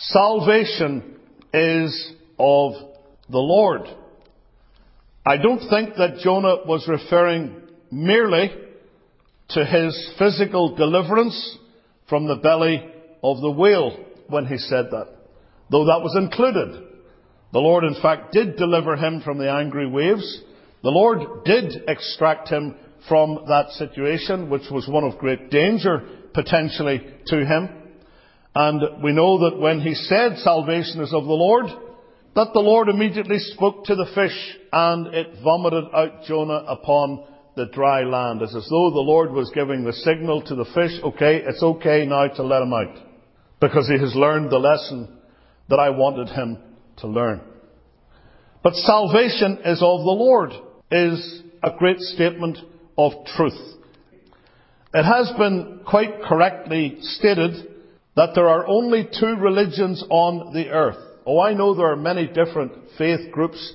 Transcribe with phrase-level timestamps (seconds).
[0.00, 1.16] Salvation
[1.52, 2.72] is of
[3.28, 3.82] the Lord.
[5.26, 8.50] I don't think that Jonah was referring merely
[9.50, 11.58] to his physical deliverance
[12.08, 12.88] from the belly
[13.24, 13.96] of the whale
[14.28, 15.08] when he said that,
[15.70, 16.84] though that was included.
[17.52, 20.42] The Lord, in fact, did deliver him from the angry waves.
[20.84, 22.76] The Lord did extract him
[23.08, 27.77] from that situation, which was one of great danger potentially to him.
[28.54, 31.66] And we know that when he said salvation is of the Lord,
[32.34, 37.24] that the Lord immediately spoke to the fish and it vomited out Jonah upon
[37.56, 38.42] the dry land.
[38.42, 42.06] It's as though the Lord was giving the signal to the fish, okay, it's okay
[42.06, 42.96] now to let him out.
[43.60, 45.18] Because he has learned the lesson
[45.68, 46.58] that I wanted him
[46.98, 47.40] to learn.
[48.62, 50.52] But salvation is of the Lord
[50.90, 52.58] is a great statement
[52.96, 53.58] of truth.
[54.94, 57.68] It has been quite correctly stated
[58.18, 60.96] that there are only two religions on the earth.
[61.24, 63.74] Oh, I know there are many different faith groups.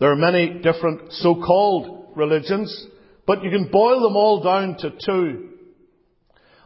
[0.00, 2.88] There are many different so-called religions,
[3.24, 5.50] but you can boil them all down to two.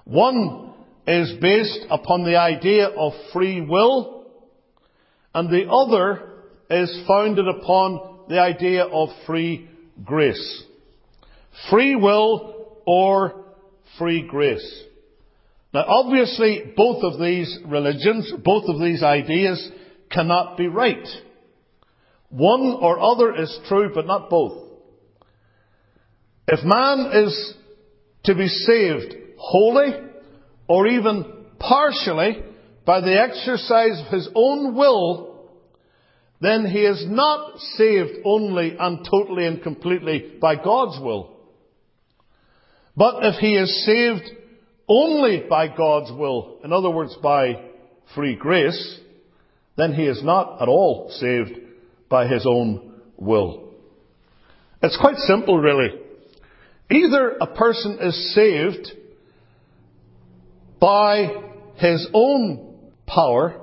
[0.05, 0.73] One
[1.07, 4.27] is based upon the idea of free will,
[5.35, 6.31] and the other
[6.71, 9.69] is founded upon the idea of free
[10.03, 10.63] grace.
[11.69, 13.45] Free will or
[13.99, 14.85] free grace.
[15.79, 19.71] Now obviously both of these religions, both of these ideas
[20.11, 21.07] cannot be right.
[22.31, 24.71] One or other is true, but not both.
[26.49, 27.55] If man is
[28.25, 29.93] to be saved wholly
[30.67, 31.25] or even
[31.61, 32.43] partially
[32.85, 35.49] by the exercise of his own will,
[36.41, 41.37] then he is not saved only and totally and completely by God's will.
[42.97, 44.25] But if he is saved
[44.89, 47.63] only by God's will, in other words, by
[48.15, 48.99] free grace,
[49.77, 51.59] then he is not at all saved
[52.09, 53.75] by his own will.
[54.83, 55.91] It's quite simple, really.
[56.91, 58.89] Either a person is saved
[60.81, 61.43] by
[61.77, 63.61] his own power,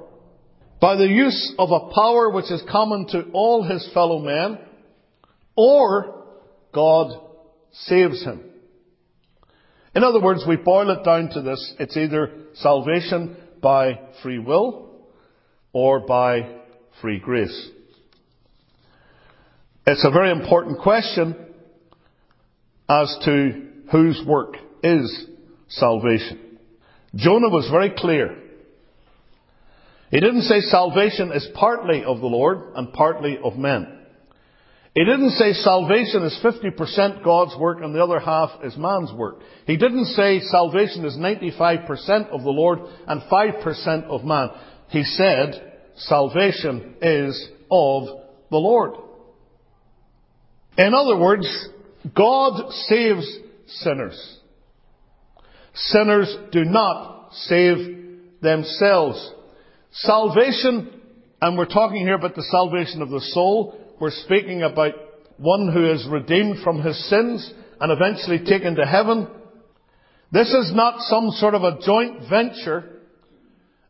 [0.79, 4.59] by the use of a power which is common to all his fellow men,
[5.55, 6.23] or
[6.73, 7.19] God
[7.71, 8.41] saves him.
[9.95, 11.73] In other words, we boil it down to this.
[11.79, 14.91] It's either salvation by free will
[15.71, 16.59] or by
[17.01, 17.69] free grace.
[19.87, 21.35] It's a very important question
[22.89, 25.27] as to whose work is
[25.69, 26.59] salvation.
[27.15, 28.37] Jonah was very clear.
[30.11, 33.94] He didn't say salvation is partly of the Lord and partly of men.
[34.95, 39.39] He didn't say salvation is 50% God's work and the other half is man's work.
[39.67, 44.51] He didn't say salvation is 95% of the Lord and 5% of man.
[44.87, 48.03] He said salvation is of
[48.49, 48.91] the Lord.
[50.77, 51.45] In other words,
[52.15, 54.39] God saves sinners.
[55.73, 59.33] Sinners do not save themselves.
[59.91, 61.01] Salvation,
[61.41, 64.93] and we're talking here about the salvation of the soul, we're speaking about
[65.37, 69.27] one who is redeemed from his sins and eventually taken to heaven.
[70.31, 73.01] This is not some sort of a joint venture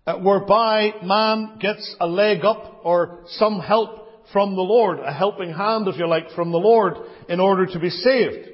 [0.06, 5.54] uh, whereby man gets a leg up or some help from the Lord, a helping
[5.54, 6.96] hand, if you like, from the Lord
[7.30, 8.50] in order to be saved.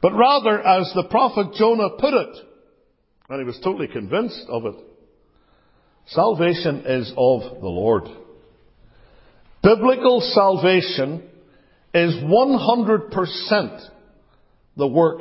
[0.00, 2.36] But rather, as the prophet Jonah put it,
[3.28, 4.74] and he was totally convinced of it,
[6.06, 8.04] salvation is of the Lord.
[9.62, 11.22] Biblical salvation
[11.94, 13.90] is 100%
[14.76, 15.20] the work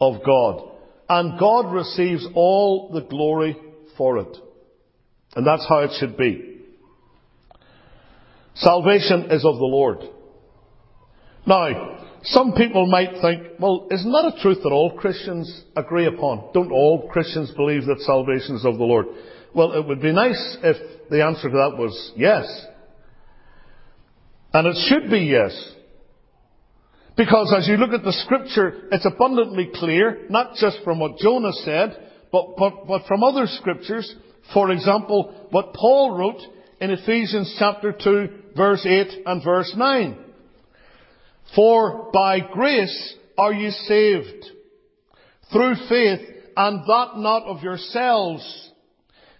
[0.00, 0.70] of God.
[1.08, 3.56] And God receives all the glory
[3.96, 4.36] for it.
[5.34, 6.60] And that's how it should be.
[8.54, 9.98] Salvation is of the Lord.
[11.46, 16.50] Now, some people might think, well, isn't that a truth that all Christians agree upon?
[16.52, 19.06] Don't all Christians believe that salvation is of the Lord?
[19.54, 22.66] Well, it would be nice if the answer to that was yes.
[24.52, 25.74] And it should be yes.
[27.16, 31.52] Because as you look at the scripture, it's abundantly clear, not just from what Jonah
[31.64, 31.96] said,
[32.32, 34.14] but, but, but from other scriptures.
[34.54, 36.40] For example, what Paul wrote
[36.80, 40.18] in Ephesians chapter 2 verse 8 and verse 9.
[41.54, 44.46] For by grace are you saved
[45.52, 46.20] through faith
[46.56, 48.70] and that not of yourselves.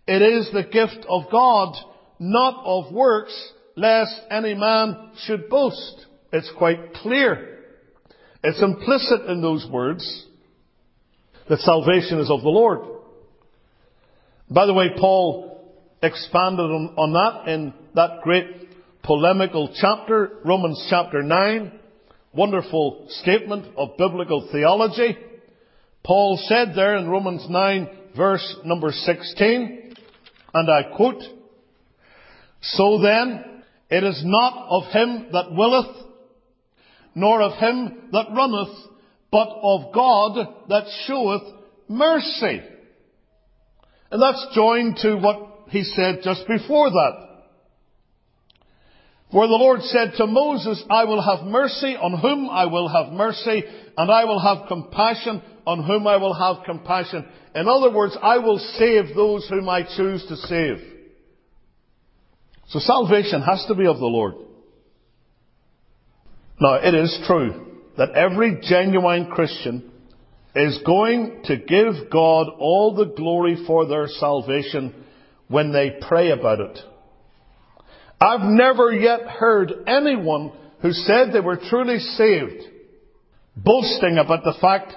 [0.07, 1.77] It is the gift of God,
[2.19, 6.07] not of works, lest any man should boast.
[6.33, 7.59] It's quite clear.
[8.43, 10.27] It's implicit in those words
[11.49, 12.81] that salvation is of the Lord.
[14.49, 18.47] By the way, Paul expanded on, on that in that great
[19.03, 21.73] polemical chapter, Romans chapter 9.
[22.33, 25.19] Wonderful statement of biblical theology.
[26.05, 29.95] Paul said there in Romans 9 verse number 16,
[30.55, 31.23] and I quote,
[32.61, 33.45] So then,
[33.91, 35.97] it is not of him that willeth,
[37.15, 38.77] nor of him that runneth,
[39.33, 41.43] but of God that showeth
[41.89, 42.63] mercy.
[44.11, 47.27] And that's joined to what he said just before that.
[49.31, 53.13] Where the Lord said to Moses, I will have mercy on whom I will have
[53.13, 53.63] mercy,
[53.97, 57.25] and I will have compassion on whom I will have compassion.
[57.55, 61.00] In other words, I will save those whom I choose to save.
[62.71, 64.35] So salvation has to be of the Lord.
[66.61, 69.91] Now, it is true that every genuine Christian
[70.55, 75.05] is going to give God all the glory for their salvation
[75.49, 76.79] when they pray about it.
[78.21, 80.53] I've never yet heard anyone
[80.83, 82.63] who said they were truly saved
[83.57, 84.93] boasting about the fact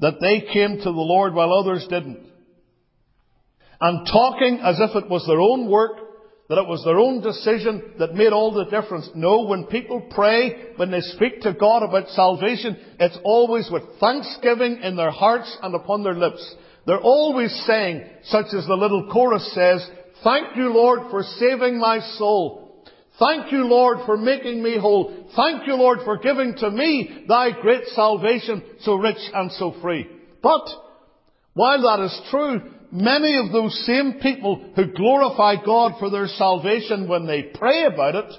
[0.00, 2.20] that they came to the Lord while others didn't.
[3.80, 6.07] And talking as if it was their own work,
[6.48, 9.08] that it was their own decision that made all the difference.
[9.14, 14.80] No, when people pray, when they speak to God about salvation, it's always with thanksgiving
[14.82, 16.54] in their hearts and upon their lips.
[16.86, 19.86] They're always saying, such as the little chorus says,
[20.24, 22.82] Thank you, Lord, for saving my soul.
[23.18, 25.28] Thank you, Lord, for making me whole.
[25.36, 30.08] Thank you, Lord, for giving to me thy great salvation, so rich and so free.
[30.42, 30.66] But,
[31.52, 32.60] while that is true,
[32.90, 38.14] many of those same people who glorify God for their salvation when they pray about
[38.14, 38.32] it,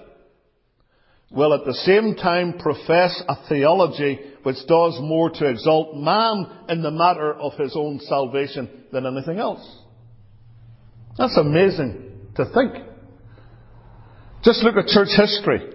[1.32, 6.82] will at the same time profess a theology which does more to exalt man in
[6.82, 9.84] the matter of his own salvation than anything else.
[11.18, 12.86] That's amazing to think.
[14.44, 15.74] Just look at church history.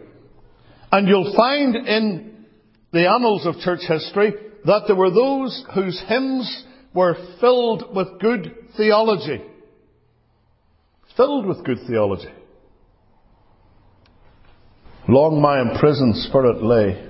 [0.91, 2.47] And you'll find in
[2.93, 4.33] the annals of church history
[4.65, 9.43] that there were those whose hymns were filled with good theology.
[11.17, 12.33] Filled with good theology.
[15.07, 17.09] Long my imprisoned spirit lay,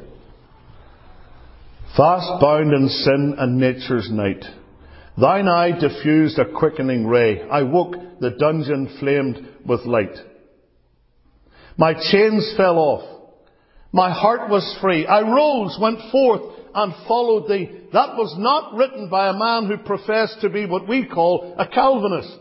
[1.96, 4.44] fast bound in sin and nature's night.
[5.20, 7.42] Thine eye diffused a quickening ray.
[7.42, 10.16] I woke, the dungeon flamed with light.
[11.76, 13.10] My chains fell off.
[13.92, 15.06] My heart was free.
[15.06, 17.70] I rose, went forth, and followed thee.
[17.92, 21.68] That was not written by a man who professed to be what we call a
[21.68, 22.38] Calvinist,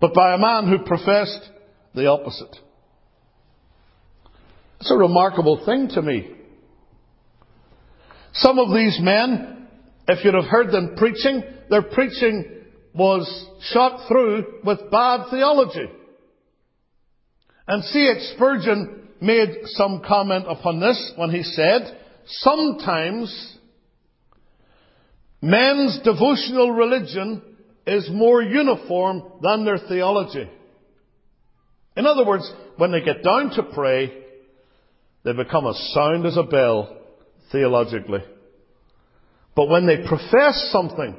[0.00, 1.50] but by a man who professed
[1.94, 2.56] the opposite.
[4.80, 6.30] It's a remarkable thing to me.
[8.34, 9.66] Some of these men,
[10.06, 12.44] if you'd have heard them preaching, their preaching
[12.94, 15.90] was shot through with bad theology.
[17.68, 18.34] And C.H.
[18.34, 23.58] Spurgeon made some comment upon this when he said, sometimes
[25.42, 27.42] men's devotional religion
[27.86, 30.48] is more uniform than their theology.
[31.94, 34.24] In other words, when they get down to pray,
[35.24, 36.96] they become as sound as a bell
[37.52, 38.20] theologically.
[39.54, 41.16] But when they profess something,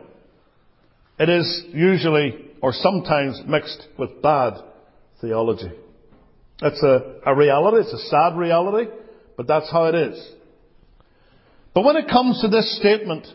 [1.20, 4.54] it is usually or sometimes mixed with bad
[5.22, 5.72] theology.
[6.62, 7.78] It's a, a reality.
[7.78, 8.90] It's a sad reality,
[9.38, 10.32] but that's how it is.
[11.74, 13.26] But when it comes to this statement,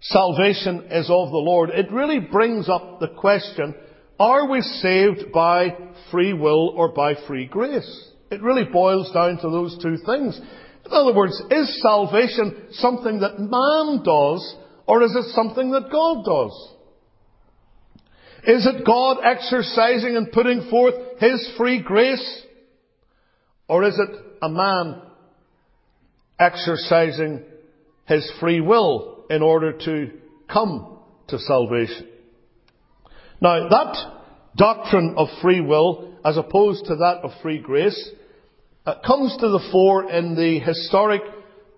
[0.00, 3.74] salvation is of the Lord, it really brings up the question,
[4.18, 5.76] are we saved by
[6.10, 8.08] free will or by free grace?
[8.30, 10.40] It really boils down to those two things.
[10.84, 14.56] In other words, is salvation something that man does,
[14.86, 16.74] or is it something that God does?
[18.44, 22.42] Is it God exercising and putting forth His free grace?
[23.68, 24.10] Or is it
[24.42, 25.00] a man
[26.38, 27.42] exercising
[28.06, 30.10] his free will in order to
[30.52, 32.08] come to salvation?
[33.40, 33.96] Now that
[34.56, 38.10] doctrine of free will, as opposed to that of free grace,
[38.84, 41.22] uh, comes to the fore in the historic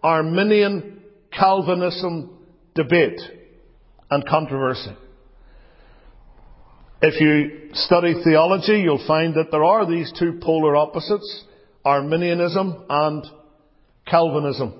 [0.02, 2.38] Arminian Calvinism
[2.74, 3.20] debate
[4.10, 4.96] and controversy.
[7.06, 11.44] If you study theology, you'll find that there are these two polar opposites,
[11.84, 13.26] Arminianism and
[14.06, 14.72] Calvinism.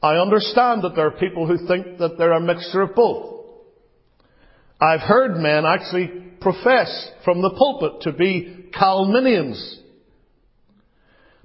[0.00, 3.44] I understand that there are people who think that they're a mixture of both.
[4.80, 6.06] I've heard men actually
[6.40, 9.78] profess from the pulpit to be Calminians.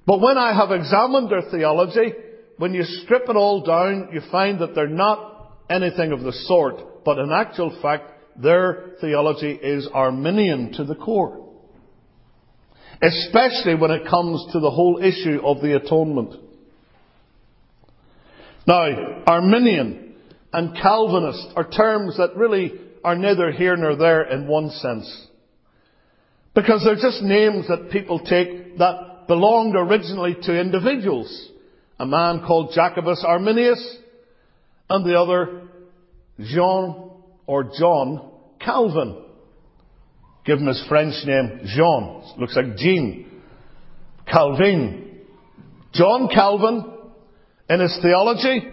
[0.06, 2.14] But when I have examined their theology,
[2.58, 7.04] when you strip it all down, you find that they're not anything of the sort,
[7.04, 11.50] but in actual fact, their theology is Arminian to the core.
[13.02, 16.36] Especially when it comes to the whole issue of the atonement.
[18.68, 20.14] Now, Arminian
[20.54, 22.74] and Calvinist are terms that really
[23.04, 25.28] are neither here nor there in one sense.
[26.54, 31.50] Because they're just names that people take that belonged originally to individuals.
[32.00, 33.98] A man called Jacobus Arminius
[34.90, 35.68] and the other
[36.40, 37.11] Jean
[37.52, 38.32] or John
[38.62, 39.26] Calvin.
[40.46, 42.24] Give him his French name, Jean.
[42.38, 43.30] Looks like Jean.
[44.26, 45.20] Calvin.
[45.94, 46.94] John Calvin,
[47.70, 48.70] in his theology,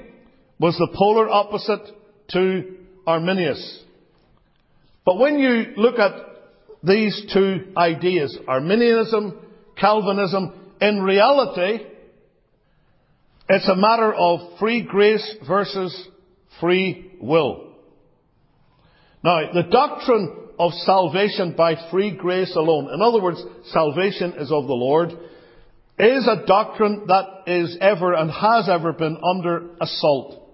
[0.61, 1.89] was the polar opposite
[2.31, 3.83] to Arminius.
[5.05, 6.13] But when you look at
[6.85, 9.41] these two ideas, Arminianism,
[9.77, 11.85] Calvinism, in reality,
[13.49, 16.09] it's a matter of free grace versus
[16.61, 17.68] free will.
[19.23, 24.67] Now, the doctrine of salvation by free grace alone, in other words, salvation is of
[24.67, 25.11] the Lord,
[25.99, 30.45] is a doctrine that is ever and has ever been under assault.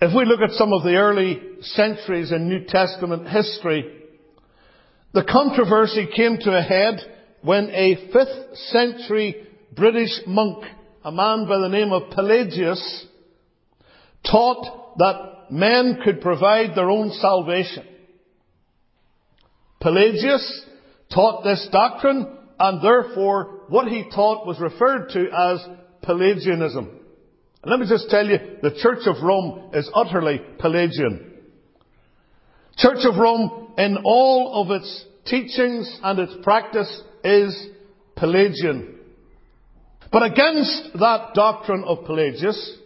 [0.00, 3.92] If we look at some of the early centuries in New Testament history,
[5.12, 7.00] the controversy came to a head
[7.42, 10.64] when a 5th century British monk,
[11.04, 13.06] a man by the name of Pelagius,
[14.30, 17.84] taught that men could provide their own salvation.
[19.80, 20.64] Pelagius
[21.12, 25.60] taught this doctrine and therefore what he taught was referred to as
[26.02, 26.88] Pelagianism.
[27.62, 31.32] And let me just tell you, the Church of Rome is utterly Pelagian.
[32.76, 37.68] Church of Rome, in all of its teachings and its practice, is
[38.16, 38.94] Pelagian.
[40.12, 42.78] But against that doctrine of Pelagius,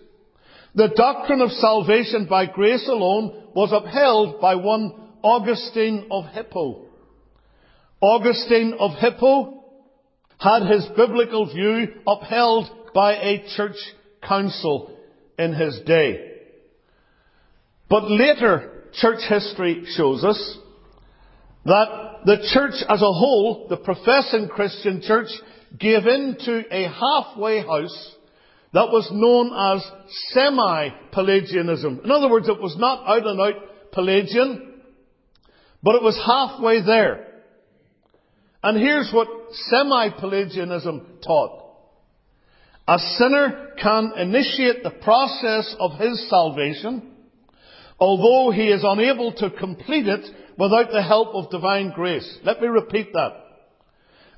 [0.75, 6.87] the doctrine of salvation by grace alone was upheld by one Augustine of Hippo.
[8.01, 9.65] Augustine of Hippo
[10.39, 13.77] had his biblical view upheld by a church
[14.23, 14.97] council
[15.39, 16.31] in his day.
[17.89, 20.59] But later church history shows us
[21.65, 25.29] that the church as a whole, the professing Christian church,
[25.79, 28.17] gave in to a halfway house
[28.73, 29.85] that was known as
[30.33, 32.03] semi-Pelagianism.
[32.05, 34.81] In other words, it was not out and out Pelagian,
[35.83, 37.27] but it was halfway there.
[38.63, 41.61] And here's what semi-Pelagianism taught.
[42.87, 47.13] A sinner can initiate the process of his salvation,
[47.99, 50.27] although he is unable to complete it
[50.59, 52.39] without the help of divine grace.
[52.45, 53.33] Let me repeat that.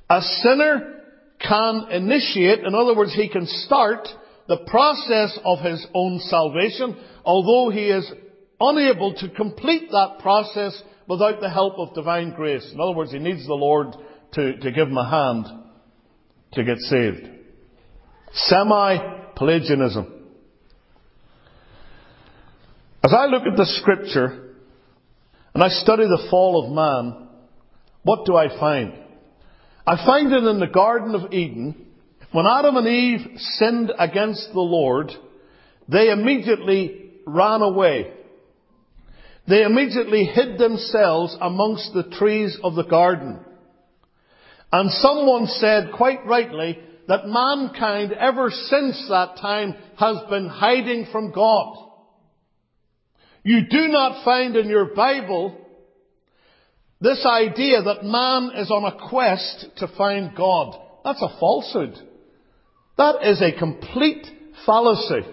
[0.09, 1.01] A sinner
[1.39, 4.07] can initiate, in other words, he can start
[4.47, 8.11] the process of his own salvation, although he is
[8.59, 12.69] unable to complete that process without the help of divine grace.
[12.73, 13.95] In other words, he needs the Lord
[14.33, 15.45] to, to give him a hand
[16.53, 17.29] to get saved.
[18.33, 20.11] Semi-Pelagianism.
[23.03, 24.55] As I look at the scripture
[25.53, 27.27] and I study the fall of man,
[28.03, 28.93] what do I find?
[29.85, 31.87] I find it in the Garden of Eden
[32.33, 35.11] when Adam and Eve sinned against the Lord,
[35.87, 38.11] they immediately ran away.
[39.47, 43.39] They immediately hid themselves amongst the trees of the garden.
[44.71, 51.31] And someone said quite rightly that mankind ever since that time has been hiding from
[51.33, 51.77] God.
[53.43, 55.55] You do not find in your Bible
[56.99, 60.79] this idea that man is on a quest to find God.
[61.03, 61.93] That's a falsehood.
[62.97, 64.25] That is a complete
[64.65, 65.27] fallacy.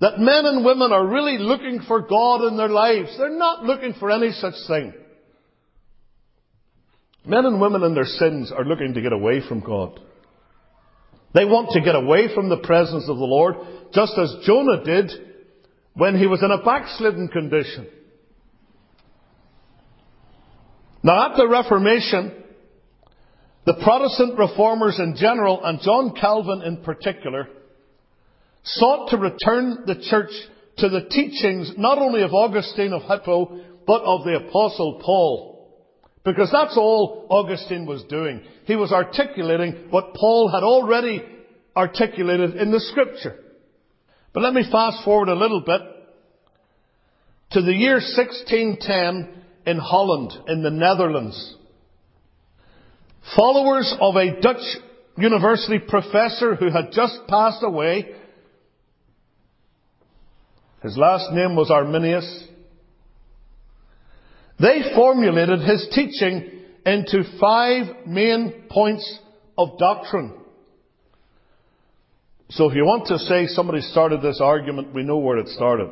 [0.00, 3.16] That men and women are really looking for God in their lives.
[3.16, 4.92] They're not looking for any such thing.
[7.26, 9.98] Men and women in their sins are looking to get away from God.
[11.32, 13.56] They want to get away from the presence of the Lord,
[13.92, 15.10] just as Jonah did
[15.94, 17.88] when he was in a backslidden condition.
[21.02, 22.43] Now at the Reformation,
[23.66, 27.48] the Protestant reformers in general, and John Calvin in particular,
[28.62, 30.30] sought to return the church
[30.78, 35.54] to the teachings not only of Augustine of Hippo, but of the Apostle Paul.
[36.24, 38.42] Because that's all Augustine was doing.
[38.64, 41.22] He was articulating what Paul had already
[41.76, 43.36] articulated in the scripture.
[44.32, 45.80] But let me fast forward a little bit
[47.52, 51.56] to the year 1610 in Holland, in the Netherlands.
[53.36, 54.62] Followers of a Dutch
[55.16, 58.14] university professor who had just passed away,
[60.82, 62.44] his last name was Arminius,
[64.60, 66.50] They formulated his teaching
[66.84, 69.18] into five main points
[69.56, 70.34] of doctrine.
[72.50, 75.90] So if you want to say somebody started this argument, we know where it started.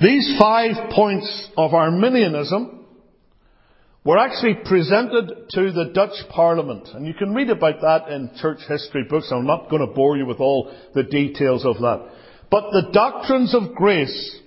[0.00, 2.77] These five points of Arminianism
[4.08, 6.88] were actually presented to the Dutch Parliament.
[6.94, 9.28] And you can read about that in church history books.
[9.30, 12.08] I'm not going to bore you with all the details of that.
[12.50, 14.40] But the doctrines of grace,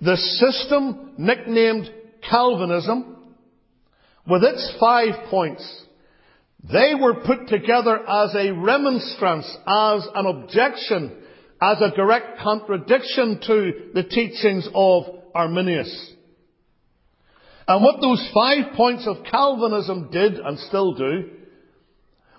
[0.00, 1.92] the system nicknamed
[2.30, 3.34] Calvinism,
[4.26, 5.84] with its five points,
[6.72, 11.18] they were put together as a remonstrance, as an objection,
[11.60, 16.14] as a direct contradiction to the teachings of Arminius.
[17.70, 21.30] And what those five points of Calvinism did and still do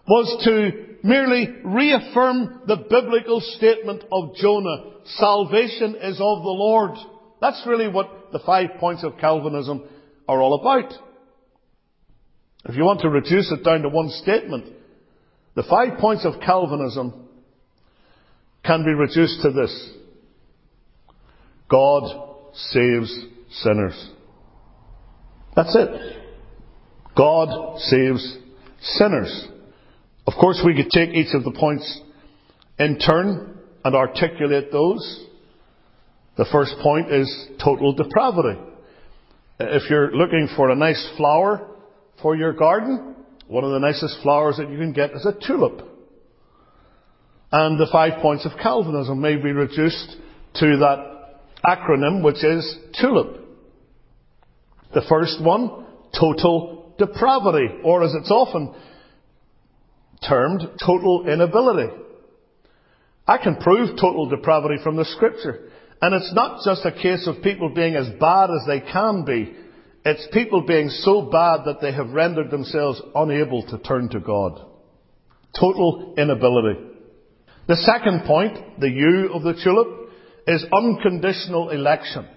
[0.05, 4.95] was to merely reaffirm the biblical statement of Jonah.
[5.05, 6.97] Salvation is of the Lord.
[7.39, 9.87] That's really what the five points of Calvinism
[10.27, 10.93] are all about.
[12.65, 14.65] If you want to reduce it down to one statement,
[15.55, 17.29] the five points of Calvinism
[18.65, 19.91] can be reduced to this.
[21.69, 23.17] God saves
[23.51, 24.09] sinners.
[25.55, 26.17] That's it.
[27.15, 28.37] God saves
[28.81, 29.47] sinners.
[30.27, 32.01] Of course, we could take each of the points
[32.79, 35.25] in turn and articulate those.
[36.37, 38.59] The first point is total depravity.
[39.59, 41.67] If you're looking for a nice flower
[42.21, 43.15] for your garden,
[43.47, 45.87] one of the nicest flowers that you can get is a tulip.
[47.51, 50.15] And the five points of Calvinism may be reduced
[50.55, 53.40] to that acronym, which is TULIP.
[54.93, 55.85] The first one,
[56.19, 58.73] total depravity, or as it's often
[60.27, 61.93] termed, total inability.
[63.27, 65.69] I can prove total depravity from the scripture.
[66.01, 69.55] And it's not just a case of people being as bad as they can be.
[70.03, 74.59] It's people being so bad that they have rendered themselves unable to turn to God.
[75.59, 76.79] Total inability.
[77.67, 80.09] The second point, the U of the tulip,
[80.47, 82.27] is unconditional election.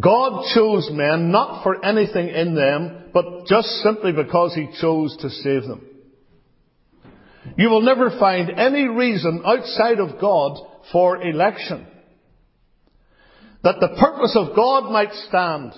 [0.00, 5.30] God chose men not for anything in them, but just simply because He chose to
[5.30, 5.84] save them.
[7.56, 10.58] You will never find any reason outside of God
[10.92, 11.86] for election.
[13.62, 15.72] That the purpose of God might stand.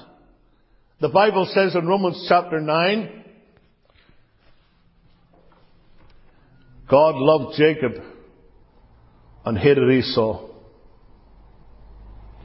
[1.00, 3.24] The Bible says in Romans chapter 9,
[6.88, 7.92] God loved Jacob
[9.44, 10.48] and hated Esau.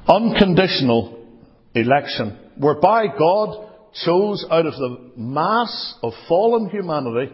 [0.07, 1.16] Unconditional
[1.79, 3.69] election, whereby God
[4.05, 7.33] chose out of the mass of fallen humanity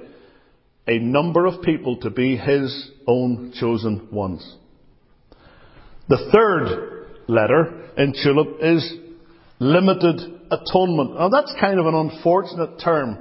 [0.87, 4.55] a number of people to be His own chosen ones.
[6.09, 8.93] The third letter in TULIP is
[9.59, 10.19] limited
[10.51, 11.15] atonement.
[11.15, 13.19] Now that's kind of an unfortunate term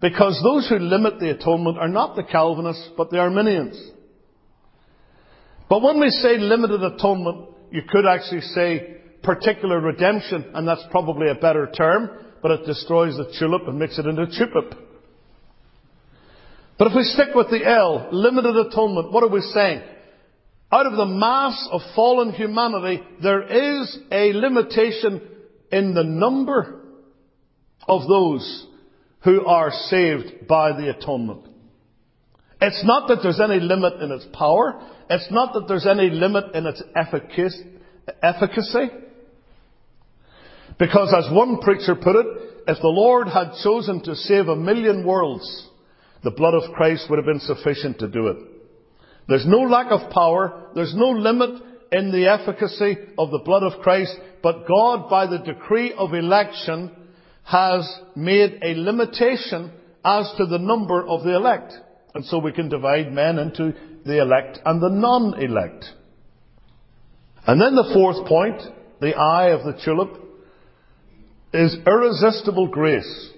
[0.00, 3.90] because those who limit the atonement are not the Calvinists but the Arminians.
[5.68, 11.28] But when we say limited atonement, you could actually say particular redemption, and that's probably
[11.30, 12.10] a better term,
[12.42, 14.76] but it destroys the tulip and makes it into TUPIP.
[16.78, 19.82] But if we stick with the L, limited atonement, what are we saying?
[20.70, 25.22] Out of the mass of fallen humanity, there is a limitation
[25.70, 26.80] in the number
[27.86, 28.66] of those
[29.22, 31.46] who are saved by the atonement.
[32.60, 34.80] It's not that there's any limit in its power.
[35.10, 38.90] It's not that there's any limit in its efficacy.
[40.78, 42.26] Because as one preacher put it,
[42.66, 45.68] if the Lord had chosen to save a million worlds,
[46.22, 48.36] the blood of Christ would have been sufficient to do it.
[49.28, 50.70] There's no lack of power.
[50.74, 54.16] There's no limit in the efficacy of the blood of Christ.
[54.42, 56.90] But God, by the decree of election,
[57.44, 59.72] has made a limitation
[60.04, 61.72] as to the number of the elect.
[62.14, 65.84] And so we can divide men into the elect and the non-elect.
[67.46, 68.60] And then the fourth point,
[69.00, 70.23] the eye of the tulip,
[71.54, 73.30] is irresistible grace.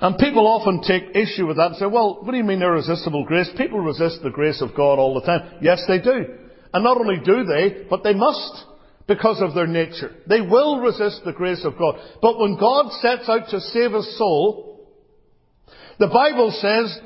[0.00, 3.24] And people often take issue with that and say, well, what do you mean irresistible
[3.24, 3.48] grace?
[3.56, 5.58] People resist the grace of God all the time.
[5.62, 6.24] Yes, they do.
[6.74, 8.64] And not only do they, but they must
[9.06, 10.14] because of their nature.
[10.28, 11.96] They will resist the grace of God.
[12.20, 14.86] But when God sets out to save a soul,
[15.98, 16.98] the Bible says,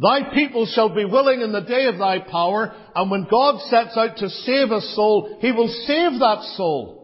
[0.00, 3.96] Thy people shall be willing in the day of thy power, and when God sets
[3.96, 6.99] out to save a soul, He will save that soul.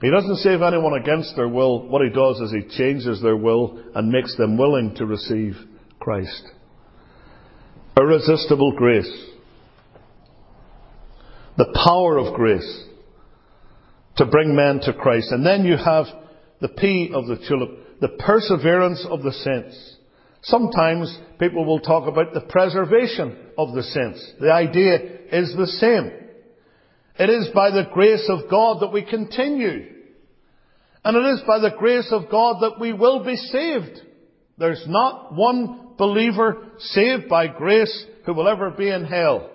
[0.00, 1.88] He doesn't save anyone against their will.
[1.88, 5.56] What he does is he changes their will and makes them willing to receive
[5.98, 6.42] Christ.
[7.98, 9.10] Irresistible grace.
[11.56, 12.84] The power of grace
[14.16, 15.32] to bring men to Christ.
[15.32, 16.06] And then you have
[16.60, 19.96] the P of the tulip, the perseverance of the saints.
[20.42, 24.32] Sometimes people will talk about the preservation of the saints.
[24.40, 24.98] The idea
[25.32, 26.25] is the same.
[27.18, 29.92] It is by the grace of God that we continue.
[31.04, 34.00] And it is by the grace of God that we will be saved.
[34.58, 39.50] There's not one believer saved by grace who will ever be in hell.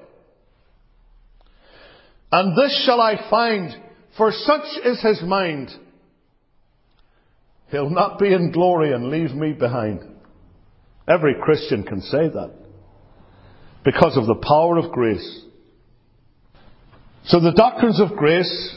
[2.31, 3.75] And this shall I find,
[4.17, 5.69] for such is his mind.
[7.69, 10.01] He'll not be in glory and leave me behind.
[11.07, 12.53] Every Christian can say that.
[13.83, 15.41] Because of the power of grace.
[17.25, 18.75] So the doctrines of grace,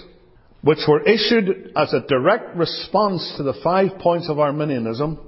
[0.63, 5.19] which were issued as a direct response to the five points of Arminianism,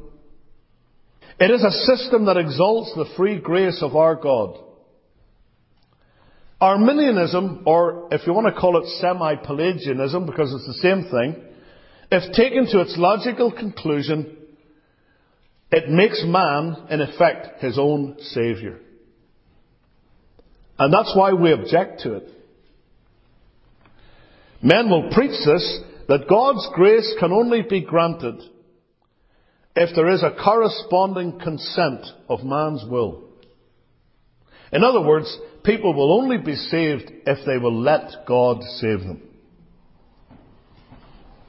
[1.38, 4.58] it is a system that exalts the free grace of our God.
[6.60, 11.42] Arminianism, or if you want to call it semi-Pelagianism, because it's the same thing,
[12.10, 14.36] if taken to its logical conclusion,
[15.70, 18.78] it makes man, in effect, his own saviour.
[20.78, 22.28] And that's why we object to it.
[24.62, 28.42] Men will preach this, that God's grace can only be granted
[29.74, 33.24] if there is a corresponding consent of man's will.
[34.72, 39.22] In other words, people will only be saved if they will let God save them.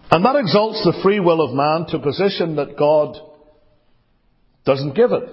[0.10, 3.18] And that exalts the free will of man to a position that God
[4.66, 5.24] doesn't give it.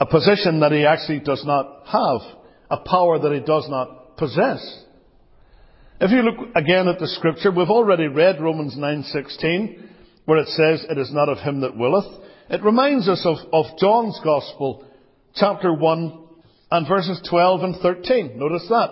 [0.00, 2.20] A position that he actually does not have.
[2.70, 4.84] A power that he does not possess.
[6.02, 9.88] If you look again at the scripture, we've already read Romans 9:16,
[10.24, 12.08] where it says, "It is not of him that willeth."
[12.50, 14.82] It reminds us of, of John's Gospel,
[15.36, 16.12] chapter 1
[16.72, 18.32] and verses 12 and 13.
[18.36, 18.90] Notice that.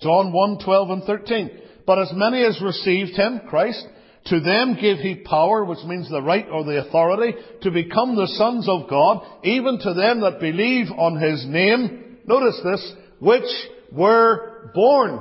[0.00, 1.50] John 1, 12 and 13.
[1.86, 3.86] But as many as received him, Christ,
[4.24, 8.26] to them gave he power, which means the right or the authority, to become the
[8.26, 12.18] sons of God, even to them that believe on his name.
[12.26, 15.20] Notice this, which were born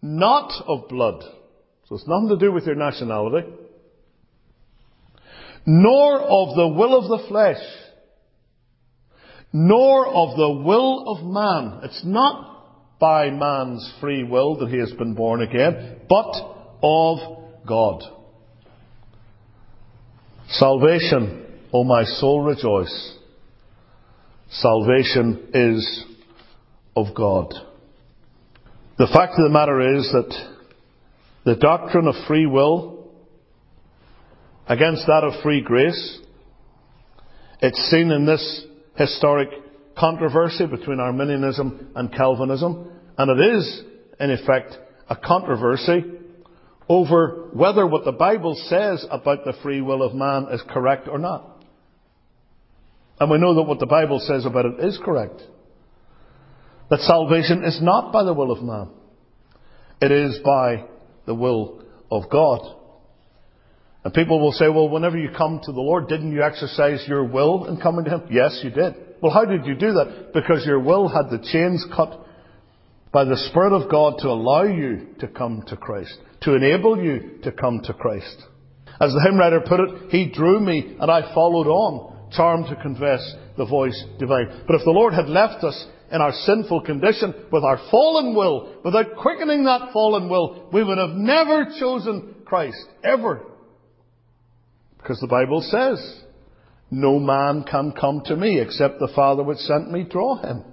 [0.00, 1.22] not of blood.
[1.88, 3.48] So it's nothing to do with your nationality.
[5.66, 7.62] Nor of the will of the flesh.
[9.52, 11.80] Nor of the will of man.
[11.84, 16.34] It's not by man's free will that he has been born again, but
[16.82, 17.18] of
[17.66, 18.02] God.
[20.48, 23.16] Salvation, O my soul rejoice.
[24.50, 26.04] Salvation is
[26.96, 27.52] of God.
[28.98, 30.54] The fact of the matter is that
[31.44, 33.12] the doctrine of free will
[34.66, 36.18] against that of free grace,
[37.62, 38.64] it's seen in this
[38.96, 39.50] historic
[39.96, 43.82] controversy between Arminianism and Calvinism, and it is,
[44.18, 44.76] in effect,
[45.08, 46.04] a controversy
[46.88, 51.18] over whether what the Bible says about the free will of man is correct or
[51.18, 51.62] not.
[53.20, 55.40] And we know that what the Bible says about it is correct.
[56.90, 58.88] That salvation is not by the will of man.
[60.00, 60.84] It is by
[61.26, 62.76] the will of God.
[64.04, 67.24] And people will say, well, whenever you come to the Lord, didn't you exercise your
[67.24, 68.22] will in coming to Him?
[68.30, 68.94] Yes, you did.
[69.20, 70.30] Well, how did you do that?
[70.32, 72.24] Because your will had the chains cut
[73.12, 77.40] by the Spirit of God to allow you to come to Christ, to enable you
[77.42, 78.42] to come to Christ.
[79.00, 82.76] As the hymn writer put it, He drew me and I followed on, charmed to
[82.76, 84.62] confess the voice divine.
[84.66, 88.80] But if the Lord had left us in our sinful condition with our fallen will,
[88.84, 93.42] without quickening that fallen will, we would have never chosen Christ, ever.
[94.96, 96.22] Because the Bible says,
[96.90, 100.64] no man can come to me except the Father which sent me draw him.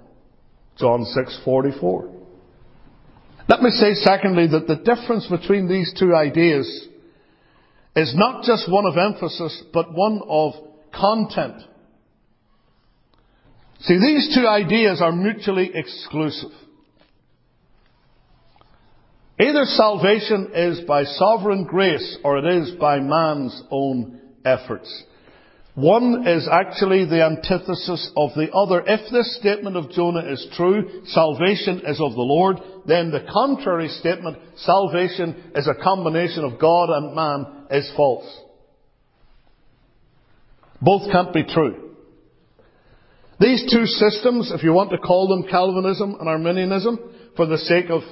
[0.78, 1.04] John
[1.46, 2.12] 6:44.
[3.48, 6.66] Let me say secondly that the difference between these two ideas
[7.94, 10.52] is not just one of emphasis, but one of
[10.92, 11.62] content.
[13.80, 16.50] See, these two ideas are mutually exclusive.
[19.38, 25.04] Either salvation is by sovereign grace or it is by man's own efforts.
[25.74, 28.82] One is actually the antithesis of the other.
[28.86, 33.88] If this statement of Jonah is true, salvation is of the Lord, then the contrary
[33.88, 38.40] statement, salvation is a combination of God and man, is false.
[40.80, 41.85] Both can't be true.
[43.38, 46.98] These two systems, if you want to call them Calvinism and Arminianism,
[47.36, 48.02] for the sake of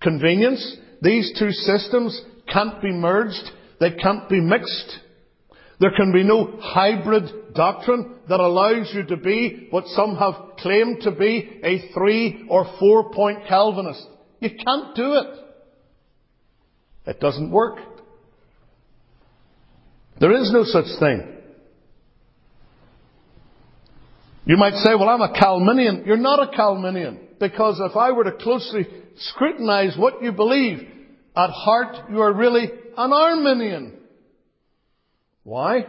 [0.00, 4.98] convenience, these two systems can't be merged, they can't be mixed.
[5.78, 11.02] There can be no hybrid doctrine that allows you to be what some have claimed
[11.02, 14.06] to be a three or four point Calvinist.
[14.40, 15.26] You can't do it.
[17.06, 17.78] It doesn't work.
[20.18, 21.35] There is no such thing.
[24.46, 26.04] You might say, well, I'm a Calminian.
[26.06, 27.18] You're not a Calminian.
[27.40, 30.78] Because if I were to closely scrutinize what you believe,
[31.36, 33.94] at heart you are really an Arminian.
[35.42, 35.86] Why?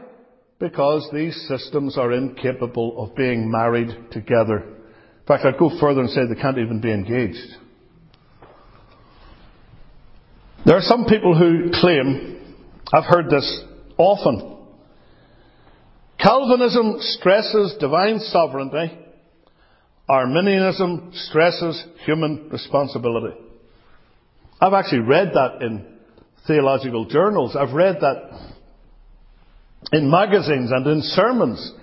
[0.59, 4.57] Because these systems are incapable of being married together.
[4.57, 7.37] In fact, I'd go further and say they can't even be engaged.
[10.65, 12.55] There are some people who claim,
[12.91, 13.63] I've heard this
[13.97, 14.56] often,
[16.19, 18.97] Calvinism stresses divine sovereignty,
[20.09, 23.35] Arminianism stresses human responsibility.
[24.59, 25.85] I've actually read that in
[26.47, 27.55] theological journals.
[27.55, 28.55] I've read that
[29.91, 31.73] in magazines and in sermons.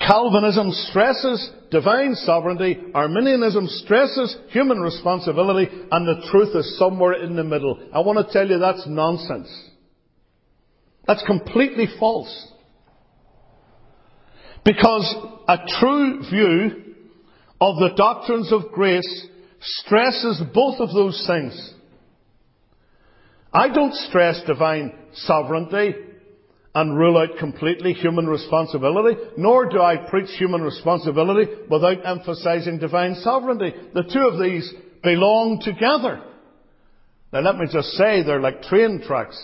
[0.00, 7.44] Calvinism stresses divine sovereignty, Arminianism stresses human responsibility, and the truth is somewhere in the
[7.44, 7.88] middle.
[7.92, 9.48] I want to tell you that's nonsense.
[11.06, 12.48] That's completely false.
[14.64, 15.14] Because
[15.46, 16.94] a true view
[17.60, 19.26] of the doctrines of grace
[19.60, 21.74] stresses both of those things.
[23.52, 25.94] I don't stress divine sovereignty
[26.74, 33.14] and rule out completely human responsibility, nor do I preach human responsibility without emphasizing divine
[33.16, 33.72] sovereignty.
[33.94, 34.72] The two of these
[35.02, 36.20] belong together.
[37.32, 39.38] Now let me just say they're like train tracks.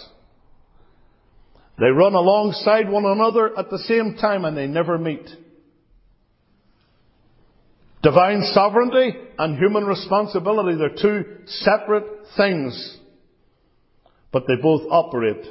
[1.81, 5.27] They run alongside one another at the same time and they never meet.
[8.03, 12.05] Divine sovereignty and human responsibility, they're two separate
[12.37, 12.99] things.
[14.31, 15.43] But they both operate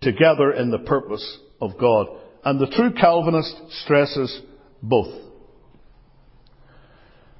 [0.00, 2.06] together in the purpose of God.
[2.44, 4.40] And the true Calvinist stresses
[4.80, 5.12] both.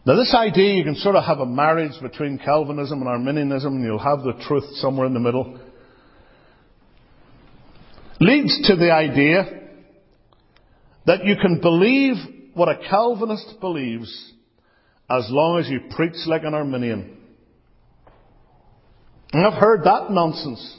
[0.05, 3.85] Now this idea you can sort of have a marriage between Calvinism and Arminianism and
[3.85, 5.61] you'll have the truth somewhere in the middle
[8.23, 9.45] leads to the idea
[11.07, 12.15] that you can believe
[12.55, 14.33] what a Calvinist believes
[15.11, 17.17] as long as you preach like an Arminian.
[19.33, 20.79] And I've heard that nonsense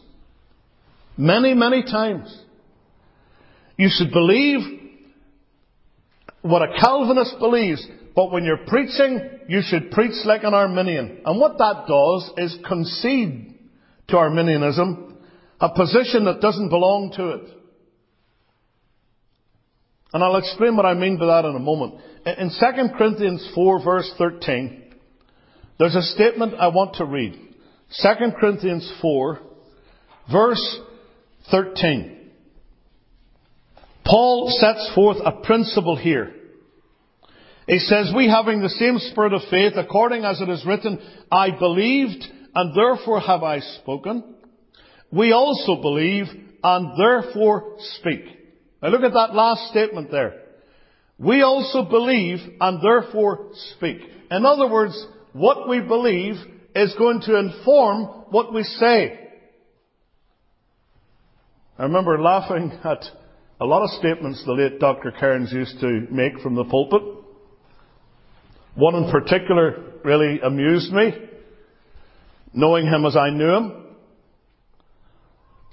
[1.17, 2.35] many, many times.
[3.77, 4.59] You should believe
[6.41, 11.21] what a Calvinist believes, but when you're preaching, you should preach like an Arminian.
[11.25, 13.55] And what that does is concede
[14.07, 15.12] to Arminianism
[15.63, 17.43] a position that doesn't belong to it.
[20.11, 22.01] And I'll explain what I mean by that in a moment.
[22.25, 24.83] In 2 Corinthians 4 verse 13,
[25.79, 27.39] there's a statement I want to read.
[28.01, 29.39] 2 Corinthians 4
[30.29, 30.79] verse
[31.49, 32.29] 13.
[34.05, 36.33] Paul sets forth a principle here.
[37.67, 40.99] He says, We having the same spirit of faith, according as it is written,
[41.31, 42.21] I believed,
[42.53, 44.32] and therefore have I spoken
[45.13, 46.25] we also believe
[46.63, 48.25] and therefore speak.
[48.81, 50.41] Now look at that last statement there.
[51.19, 53.97] We also believe and therefore speak.
[54.31, 56.35] In other words, what we believe
[56.75, 59.19] is going to inform what we say.
[61.77, 63.03] I remember laughing at
[63.61, 65.11] a lot of statements the late Dr.
[65.11, 67.03] Cairns used to make from the pulpit.
[68.73, 71.13] One in particular really amused me,
[72.51, 73.82] knowing him as I knew him.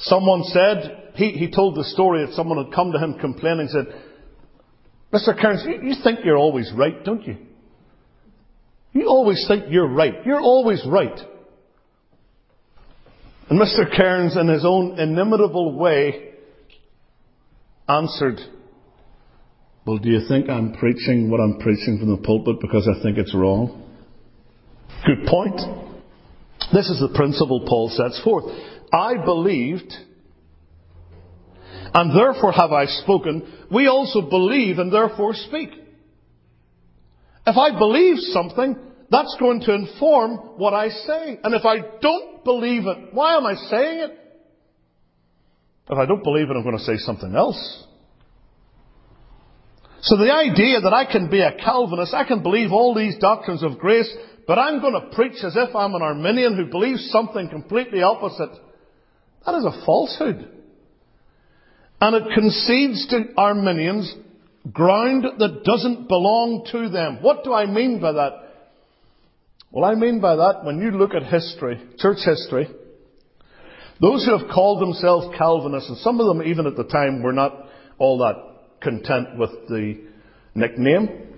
[0.00, 3.86] Someone said, he, he told the story that someone had come to him complaining, said,
[5.12, 5.38] Mr.
[5.38, 7.36] Cairns, you, you think you're always right, don't you?
[8.92, 10.14] You always think you're right.
[10.24, 11.18] You're always right.
[13.48, 13.94] And Mr.
[13.94, 16.30] Cairns, in his own inimitable way,
[17.88, 18.38] answered,
[19.84, 23.18] Well, do you think I'm preaching what I'm preaching from the pulpit because I think
[23.18, 23.88] it's wrong?
[25.04, 25.60] Good point.
[26.72, 28.44] This is the principle Paul sets forth.
[28.92, 29.92] I believed,
[31.94, 33.66] and therefore have I spoken.
[33.70, 35.70] We also believe and therefore speak.
[37.46, 38.76] If I believe something,
[39.10, 41.38] that's going to inform what I say.
[41.42, 44.18] And if I don't believe it, why am I saying it?
[45.90, 47.86] If I don't believe it, I'm going to say something else.
[50.02, 53.62] So the idea that I can be a Calvinist, I can believe all these doctrines
[53.62, 54.10] of grace,
[54.46, 58.50] but I'm going to preach as if I'm an Arminian who believes something completely opposite.
[59.46, 60.48] That is a falsehood.
[62.00, 64.14] And it concedes to Arminians
[64.72, 67.18] ground that doesn't belong to them.
[67.22, 68.32] What do I mean by that?
[69.70, 72.68] Well, I mean by that, when you look at history, church history,
[74.00, 77.32] those who have called themselves Calvinists, and some of them even at the time were
[77.32, 77.52] not
[77.98, 80.00] all that content with the
[80.54, 81.28] nickname,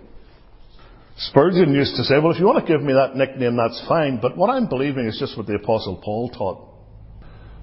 [1.17, 4.19] Spurgeon used to say, well, if you want to give me that nickname, that's fine,
[4.21, 6.72] but what I'm believing is just what the Apostle Paul taught.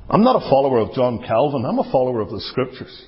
[0.10, 3.06] I'm not a follower of John Calvin, I'm a follower of the Scriptures.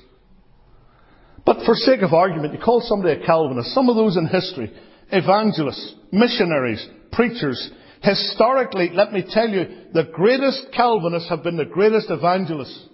[1.44, 3.74] But for sake of argument, you call somebody a Calvinist.
[3.74, 4.72] Some of those in history,
[5.10, 7.70] evangelists, missionaries, preachers,
[8.02, 12.88] historically, let me tell you, the greatest Calvinists have been the greatest evangelists.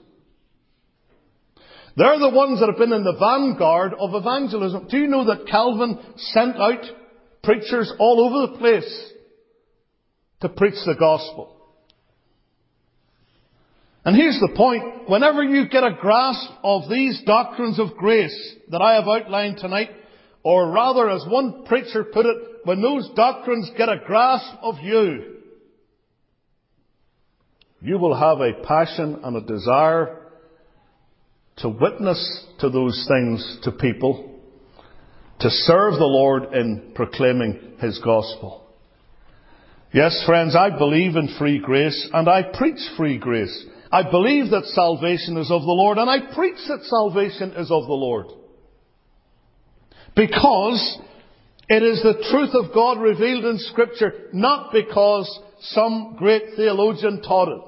[1.96, 4.86] They're the ones that have been in the vanguard of evangelism.
[4.88, 6.84] Do you know that Calvin sent out
[7.42, 9.12] preachers all over the place
[10.40, 11.57] to preach the gospel?
[14.08, 15.06] And here's the point.
[15.06, 19.90] Whenever you get a grasp of these doctrines of grace that I have outlined tonight,
[20.42, 25.34] or rather, as one preacher put it, when those doctrines get a grasp of you,
[27.82, 30.22] you will have a passion and a desire
[31.58, 34.40] to witness to those things to people,
[35.40, 38.68] to serve the Lord in proclaiming His gospel.
[39.92, 43.66] Yes, friends, I believe in free grace and I preach free grace.
[43.90, 47.86] I believe that salvation is of the Lord and I preach that salvation is of
[47.86, 48.26] the Lord.
[50.14, 50.98] Because
[51.68, 57.48] it is the truth of God revealed in scripture, not because some great theologian taught
[57.48, 57.62] it.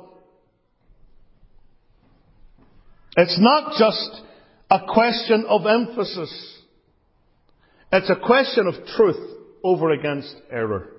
[3.16, 4.22] It's not just
[4.70, 6.58] a question of emphasis.
[7.92, 10.92] It's a question of truth over against error.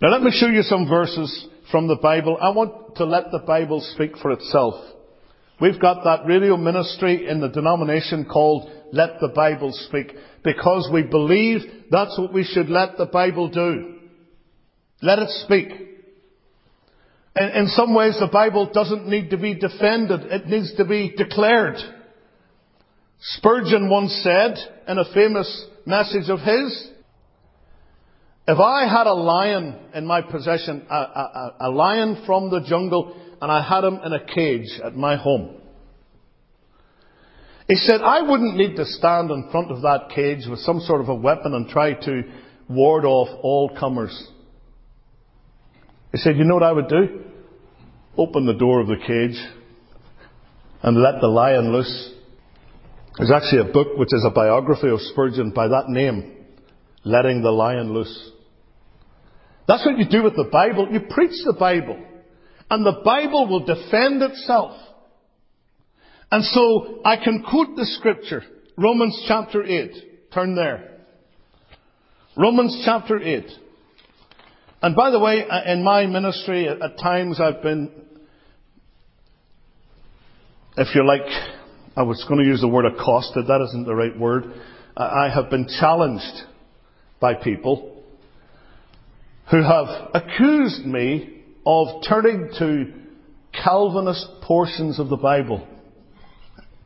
[0.00, 2.38] Now let me show you some verses from the Bible.
[2.40, 4.74] I want to let the Bible speak for itself.
[5.60, 10.12] We've got that radio ministry in the denomination called Let the Bible Speak
[10.44, 13.94] because we believe that's what we should let the Bible do.
[15.00, 15.68] Let it speak.
[17.34, 21.76] In, some ways the Bible doesn't need to be defended, it needs to be declared.
[23.20, 24.56] Spurgeon once said
[24.86, 26.88] in a famous message of his,
[28.46, 33.16] if I had a lion in my possession, a, a, a, lion from the jungle,
[33.40, 35.56] and I had him in a cage at my home,
[37.68, 41.00] he said, I wouldn't need to stand in front of that cage with some sort
[41.00, 42.22] of a weapon and try to
[42.68, 44.28] ward off all comers.
[46.10, 47.22] He said, you know what I would do?
[48.18, 49.40] Open the door of the cage
[50.82, 52.12] and let the lion loose.
[53.16, 56.44] There's actually a book which is a biography of Spurgeon by that name,
[57.04, 58.31] Letting the Lion Loose.
[59.72, 60.86] That's what you do with the Bible.
[60.92, 61.98] You preach the Bible.
[62.68, 64.76] And the Bible will defend itself.
[66.30, 68.42] And so I can quote the scripture.
[68.76, 70.30] Romans chapter 8.
[70.34, 70.98] Turn there.
[72.36, 73.46] Romans chapter 8.
[74.82, 77.90] And by the way, uh, in my ministry, at times I've been,
[80.76, 81.22] if you like,
[81.96, 83.46] I was going to use the word accosted.
[83.46, 84.52] That isn't the right word.
[84.98, 86.42] I have been challenged
[87.20, 87.91] by people
[89.50, 92.92] who have accused me of turning to
[93.52, 95.66] Calvinist portions of the Bible.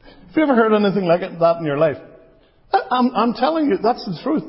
[0.03, 1.97] Have you ever heard anything like that in your life?
[2.73, 4.43] I'm, I'm telling you, that's the truth.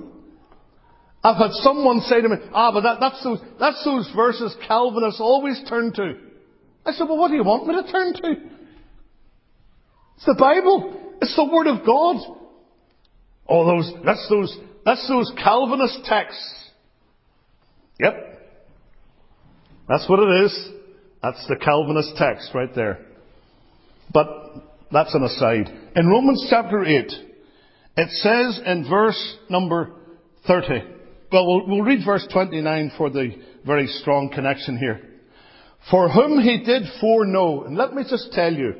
[1.23, 5.21] I've had someone say to me, ah, but that, that's, those, that's those verses Calvinists
[5.21, 6.15] always turn to.
[6.85, 8.31] I said, well, what do you want me to turn to?
[10.15, 11.15] It's the Bible.
[11.21, 12.15] It's the Word of God.
[13.49, 16.66] Oh, those, that's those, that's those Calvinist texts.
[17.99, 18.13] Yep.
[19.87, 20.69] That's what it is.
[21.23, 22.99] That's the Calvinist text right there.
[24.13, 24.27] But
[24.91, 25.69] that's an aside.
[25.95, 27.11] In Romans chapter 8,
[27.97, 29.91] it says in verse number
[30.47, 30.67] 30,
[31.31, 33.31] well, well, we'll read verse 29 for the
[33.65, 35.01] very strong connection here.
[35.91, 38.75] For whom he did foreknow, and let me just tell you,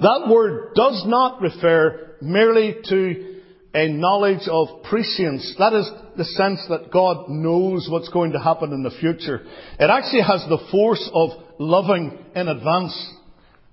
[0.00, 3.35] that word does not refer merely to
[3.76, 5.54] a knowledge of prescience.
[5.58, 9.42] That is the sense that God knows what's going to happen in the future.
[9.78, 13.12] It actually has the force of loving in advance.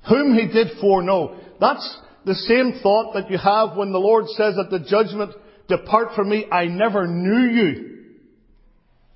[0.10, 1.40] Whom he did foreknow.
[1.62, 5.32] That's the same thought that you have when the Lord says at the judgment,
[5.70, 7.93] depart from me, I never knew you.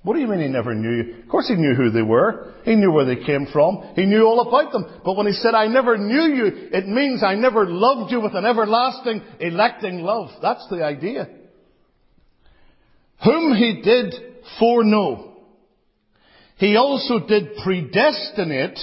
[0.08, 1.22] What do you mean he never knew you?
[1.22, 2.54] Of course he knew who they were.
[2.64, 3.92] He knew where they came from.
[3.94, 4.86] He knew all about them.
[5.04, 8.34] But when he said, I never knew you, it means I never loved you with
[8.34, 10.30] an everlasting, electing love.
[10.40, 11.28] That's the idea.
[13.22, 14.14] Whom he did
[14.58, 15.36] foreknow,
[16.56, 18.78] he also did predestinate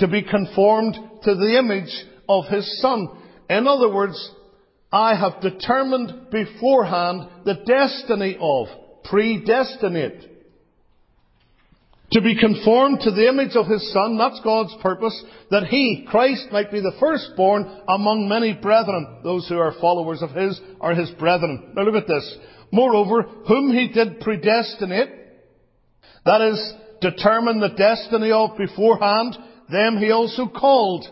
[0.00, 3.08] to be conformed to the image of his son.
[3.48, 4.30] In other words,
[4.92, 8.66] I have determined beforehand the destiny of
[9.04, 10.35] predestinate.
[12.12, 16.46] To be conformed to the image of his son, that's God's purpose, that he, Christ,
[16.52, 19.18] might be the firstborn among many brethren.
[19.24, 21.72] Those who are followers of his are his brethren.
[21.74, 22.38] Now look at this.
[22.70, 25.10] Moreover, whom he did predestinate,
[26.24, 29.36] that is, determine the destiny of beforehand,
[29.70, 31.06] them he also called.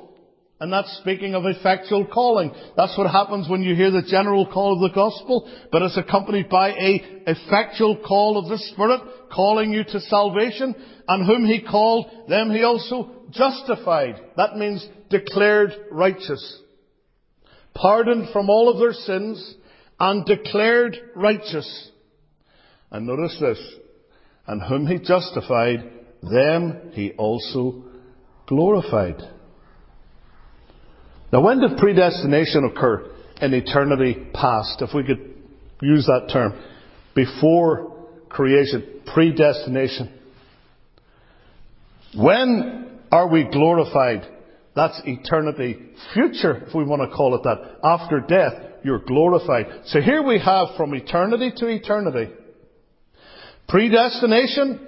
[0.65, 2.51] And that's speaking of effectual calling.
[2.75, 6.49] That's what happens when you hear the general call of the gospel, but it's accompanied
[6.49, 10.75] by a effectual call of the Spirit, calling you to salvation.
[11.07, 14.19] And whom he called, them he also justified.
[14.39, 16.63] That means declared righteous.
[17.75, 19.57] Pardoned from all of their sins
[20.01, 21.91] and declared righteous.
[22.91, 23.75] And notice this.
[24.47, 25.91] And whom he justified,
[26.23, 27.85] them he also
[28.47, 29.34] glorified.
[31.35, 33.11] Now when did predestination occur?
[33.43, 35.35] In eternity past, if we could
[35.83, 36.57] use that term.
[37.17, 39.01] Before creation.
[39.13, 40.17] Predestination.
[42.17, 44.29] When are we glorified?
[44.77, 45.77] That's eternity
[46.13, 47.81] future, if we want to call it that.
[47.83, 48.53] After death,
[48.85, 49.87] you're glorified.
[49.87, 52.33] So here we have from eternity to eternity.
[53.69, 54.87] Predestination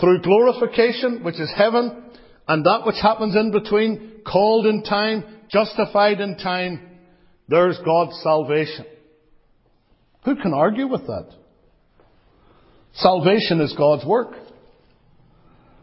[0.00, 2.11] through glorification, which is heaven,
[2.48, 6.80] and that which happens in between, called in time, justified in time,
[7.48, 8.86] there's God's salvation.
[10.24, 11.28] Who can argue with that?
[12.94, 14.34] Salvation is God's work.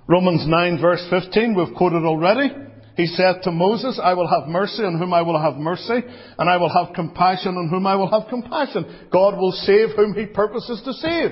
[0.08, 2.50] Romans 9 verse 15, we've quoted already.
[2.96, 6.02] He said to Moses, I will have mercy on whom I will have mercy,
[6.38, 9.08] and I will have compassion on whom I will have compassion.
[9.12, 11.32] God will save whom he purposes to save.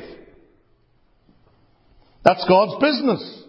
[2.24, 3.44] That's God's business.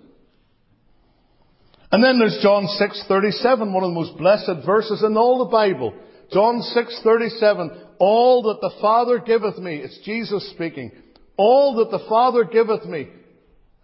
[1.90, 5.94] And then there's John 6:37, one of the most blessed verses in all the Bible.
[6.32, 10.92] John 6:37, all that the Father giveth me, it's Jesus speaking.
[11.36, 13.08] All that the Father giveth me.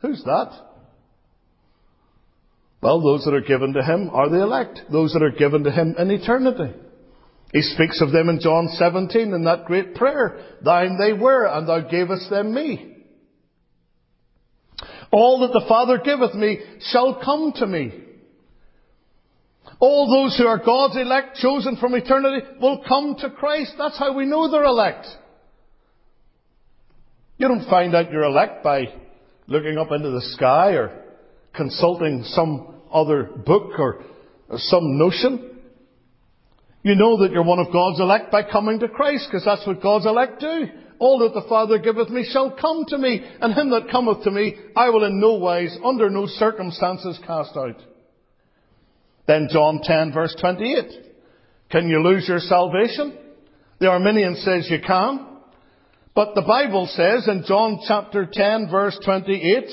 [0.00, 0.52] Who's that?
[2.82, 5.70] Well, those that are given to him are the elect, those that are given to
[5.70, 6.74] him in eternity.
[7.50, 10.38] He speaks of them in John 17 in that great prayer.
[10.62, 12.93] Thine they were, and thou gavest them me.
[15.14, 16.58] All that the Father giveth me
[16.90, 17.92] shall come to me.
[19.78, 23.74] All those who are God's elect, chosen from eternity, will come to Christ.
[23.78, 25.06] That's how we know they're elect.
[27.38, 28.86] You don't find out you're elect by
[29.46, 31.04] looking up into the sky or
[31.54, 34.02] consulting some other book or
[34.56, 35.60] some notion.
[36.82, 39.80] You know that you're one of God's elect by coming to Christ, because that's what
[39.80, 40.66] God's elect do.
[41.04, 44.30] All that the Father giveth me shall come to me, and him that cometh to
[44.30, 47.76] me I will in no wise, under no circumstances cast out.
[49.26, 50.86] Then John 10 verse 28.
[51.70, 53.18] Can you lose your salvation?
[53.80, 55.26] The Arminian says you can.
[56.14, 59.64] But the Bible says in John chapter 10 verse 28,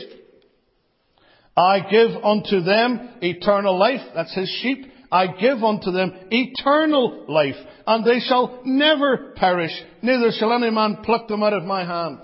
[1.56, 4.02] I give unto them eternal life.
[4.14, 4.86] That's his sheep.
[5.12, 7.56] I give unto them eternal life,
[7.86, 12.20] and they shall never perish, neither shall any man pluck them out of my hand.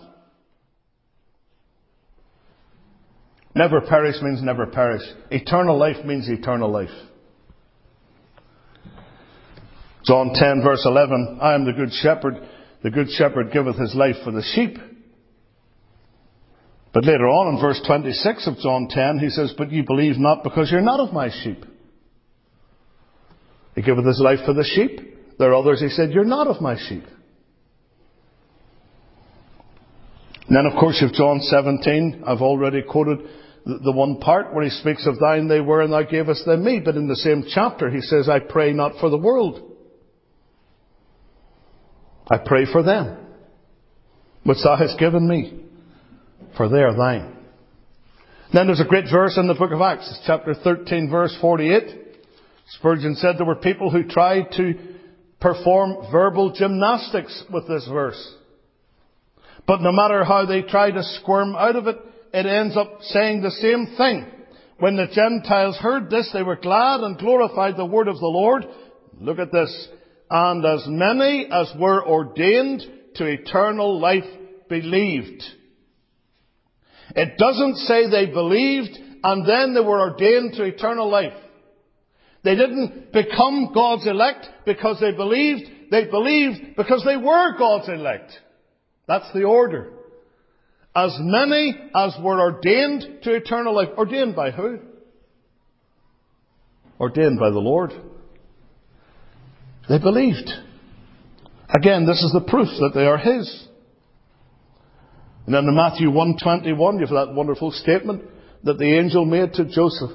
[3.53, 5.01] Never perish means never perish.
[5.31, 6.93] Eternal life means eternal life.
[10.05, 12.35] John 10 verse 11, I am the good shepherd.
[12.83, 14.77] The good shepherd giveth his life for the sheep.
[16.93, 20.43] But later on in verse 26 of John 10, he says, But ye believe not
[20.43, 21.65] because you're not of my sheep.
[23.77, 25.37] He giveth his life for the sheep.
[25.37, 27.03] There are others he said, You're not of my sheep.
[30.47, 32.23] And then, of course, you've John 17.
[32.25, 33.19] I've already quoted
[33.65, 36.81] the one part where he speaks of thine they were and thou gavest them me.
[36.83, 39.61] But in the same chapter, he says, I pray not for the world.
[42.31, 43.15] I pray for them,
[44.43, 45.65] which thou hast given me,
[46.57, 47.35] for they are thine.
[48.51, 52.06] Then there's a great verse in the book of Acts, chapter 13, verse 48.
[52.71, 54.73] Spurgeon said there were people who tried to
[55.39, 58.35] perform verbal gymnastics with this verse.
[59.65, 61.97] But no matter how they try to squirm out of it,
[62.33, 64.25] it ends up saying the same thing.
[64.79, 68.65] When the Gentiles heard this, they were glad and glorified the word of the Lord.
[69.19, 69.87] Look at this.
[70.29, 72.83] And as many as were ordained
[73.15, 74.25] to eternal life
[74.69, 75.43] believed.
[77.15, 81.33] It doesn't say they believed and then they were ordained to eternal life.
[82.47, 85.69] They didn't become God's elect because they believed.
[85.91, 88.31] They believed because they were God's elect.
[89.05, 89.91] That's the order.
[90.95, 93.89] As many as were ordained to eternal life.
[93.97, 94.79] Ordained by who?
[97.01, 97.91] Ordained by the Lord.
[99.89, 100.49] They believed.
[101.67, 103.67] Again, this is the proof that they are His.
[105.47, 108.23] And then in Matthew 121, you have that wonderful statement
[108.63, 110.11] that the angel made to Joseph.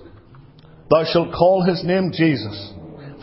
[0.93, 2.72] Thou shalt call his name Jesus,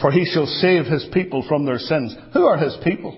[0.01, 2.15] for he shall save his people from their sins.
[2.34, 3.15] Who are his people?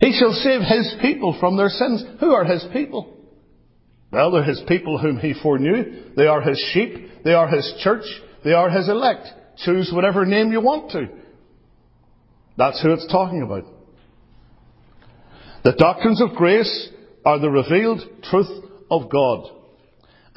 [0.00, 2.04] He shall save his people from their sins.
[2.20, 3.16] Who are his people?
[4.12, 6.14] Well, they're his people whom he foreknew.
[6.16, 7.24] They are his sheep.
[7.24, 8.04] They are his church.
[8.44, 9.26] They are his elect.
[9.64, 11.08] Choose whatever name you want to.
[12.56, 13.64] That's who it's talking about.
[15.64, 16.90] The doctrines of grace
[17.24, 19.57] are the revealed truth of God.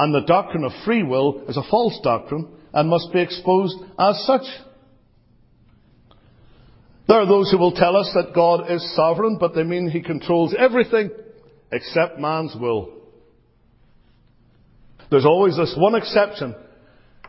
[0.01, 4.25] And the doctrine of free will is a false doctrine and must be exposed as
[4.25, 4.41] such.
[7.07, 10.01] There are those who will tell us that God is sovereign, but they mean He
[10.01, 11.11] controls everything
[11.71, 12.91] except man's will.
[15.11, 16.55] There's always this one exception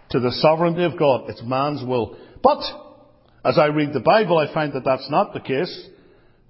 [0.08, 1.28] to the sovereignty of God.
[1.28, 2.16] It's man's will.
[2.42, 2.62] But,
[3.44, 5.88] as I read the Bible, I find that that's not the case.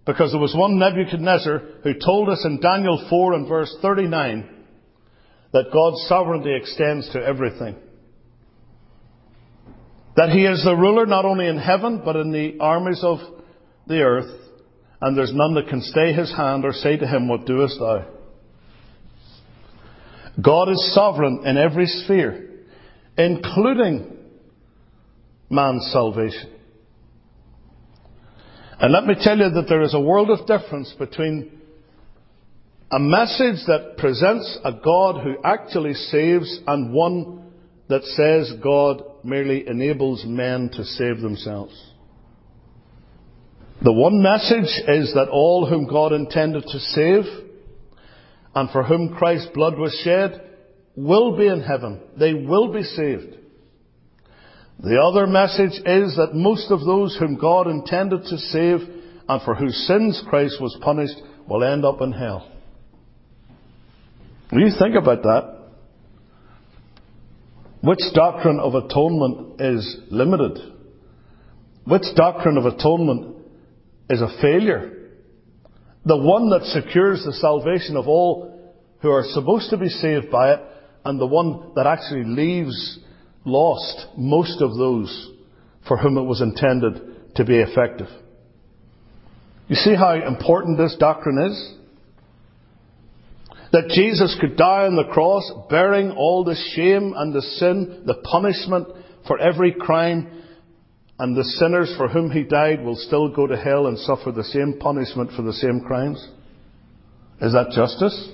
[0.06, 4.51] Because there was one Nebuchadnezzar who told us in Daniel 4 and verse 39
[5.52, 7.76] that God's sovereignty extends to everything.
[10.16, 13.18] That He is the ruler not only in heaven, but in the armies of
[13.86, 14.40] the earth,
[15.00, 18.06] and there's none that can stay His hand or say to Him, What doest thou?
[20.42, 22.48] God is sovereign in every sphere,
[23.18, 24.16] including
[25.50, 26.50] man's salvation.
[28.80, 31.61] And let me tell you that there is a world of difference between
[32.92, 37.50] a message that presents a God who actually saves and one
[37.88, 41.72] that says God merely enables men to save themselves.
[43.82, 47.24] The one message is that all whom God intended to save
[48.54, 50.50] and for whom Christ's blood was shed
[50.94, 51.98] will be in heaven.
[52.20, 53.38] They will be saved.
[54.80, 58.80] The other message is that most of those whom God intended to save
[59.30, 61.16] and for whose sins Christ was punished
[61.48, 62.52] will end up in hell.
[64.52, 65.60] When you think about that,
[67.80, 70.58] which doctrine of atonement is limited?
[71.84, 73.38] Which doctrine of atonement
[74.10, 75.08] is a failure?
[76.04, 80.52] The one that secures the salvation of all who are supposed to be saved by
[80.52, 80.60] it,
[81.06, 82.98] and the one that actually leaves
[83.46, 85.30] lost most of those
[85.88, 88.08] for whom it was intended to be effective.
[89.68, 91.74] You see how important this doctrine is?
[93.72, 98.14] That Jesus could die on the cross bearing all the shame and the sin, the
[98.14, 98.86] punishment
[99.26, 100.42] for every crime,
[101.18, 104.44] and the sinners for whom he died will still go to hell and suffer the
[104.44, 106.18] same punishment for the same crimes?
[107.40, 108.30] Is that justice?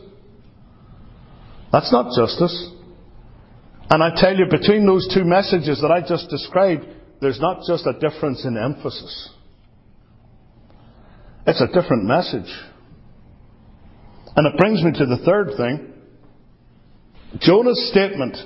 [1.72, 2.72] That's not justice.
[3.90, 6.86] And I tell you, between those two messages that I just described,
[7.20, 9.30] there's not just a difference in emphasis.
[11.46, 12.52] It's a different message.
[14.38, 15.92] And it brings me to the third thing.
[17.40, 18.36] Jonah's statement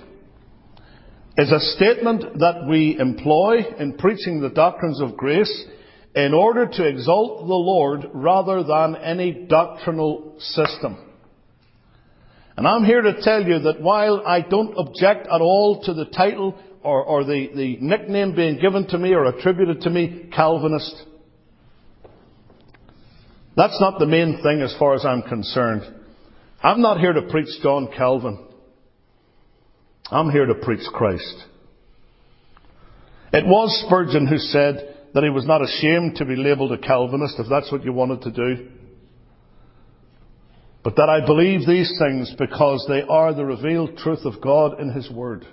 [1.37, 5.67] is a statement that we employ in preaching the doctrines of grace
[6.15, 10.97] in order to exalt the Lord rather than any doctrinal system.
[12.57, 16.07] And I'm here to tell you that while I don't object at all to the
[16.07, 21.03] title or, or the, the nickname being given to me or attributed to me, Calvinist,
[23.57, 25.83] that's not the main thing as far as I'm concerned.
[26.63, 28.47] I'm not here to preach John Calvin.
[30.11, 31.45] I'm here to preach Christ.
[33.33, 37.39] It was Spurgeon who said that he was not ashamed to be labelled a Calvinist
[37.39, 38.69] if that's what you wanted to do.
[40.85, 44.93] But that I believe these things because they are the revealed truth of God in
[44.93, 45.47] His Word.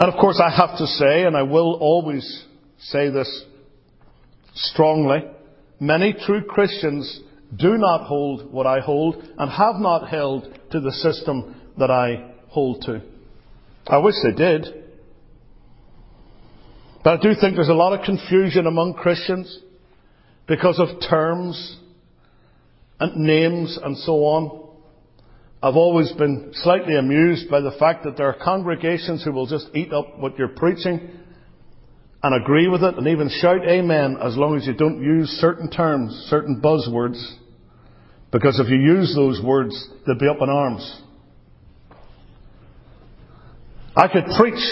[0.00, 2.44] And of course I have to say, and I will always
[2.78, 3.44] say this
[4.54, 5.24] strongly,
[5.80, 7.20] many true Christians
[7.56, 12.32] do not hold what I hold and have not held to the system that I
[12.48, 13.02] hold to.
[13.86, 14.66] I wish they did.
[17.04, 19.58] But I do think there's a lot of confusion among Christians
[20.46, 21.78] because of terms
[23.00, 24.68] and names and so on.
[25.62, 29.66] I've always been slightly amused by the fact that there are congregations who will just
[29.74, 31.21] eat up what you're preaching
[32.22, 35.70] and agree with it and even shout amen as long as you don't use certain
[35.70, 37.20] terms, certain buzzwords.
[38.30, 41.02] Because if you use those words, they'll be up in arms.
[43.96, 44.62] I could preach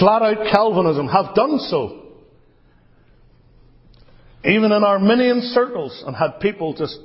[0.00, 2.06] flat out Calvinism, have done so.
[4.44, 6.98] Even in Arminian circles, and had people just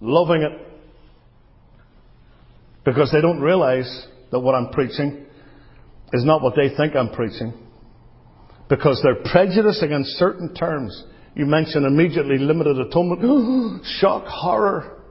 [0.00, 0.52] loving it
[2.84, 5.24] because they don't realize that what I'm preaching
[6.12, 7.54] is not what they think I'm preaching.
[8.72, 11.04] Because they're prejudiced against certain terms.
[11.34, 13.84] You mention immediately limited atonement.
[14.00, 15.02] Shock, horror.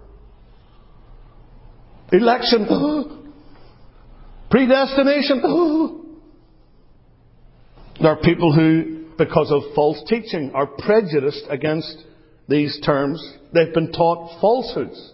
[2.12, 2.66] Election.
[4.50, 5.98] Predestination.
[8.02, 11.96] There are people who because of false teaching, are prejudiced against
[12.50, 13.22] these terms.
[13.54, 15.14] They've been taught falsehoods.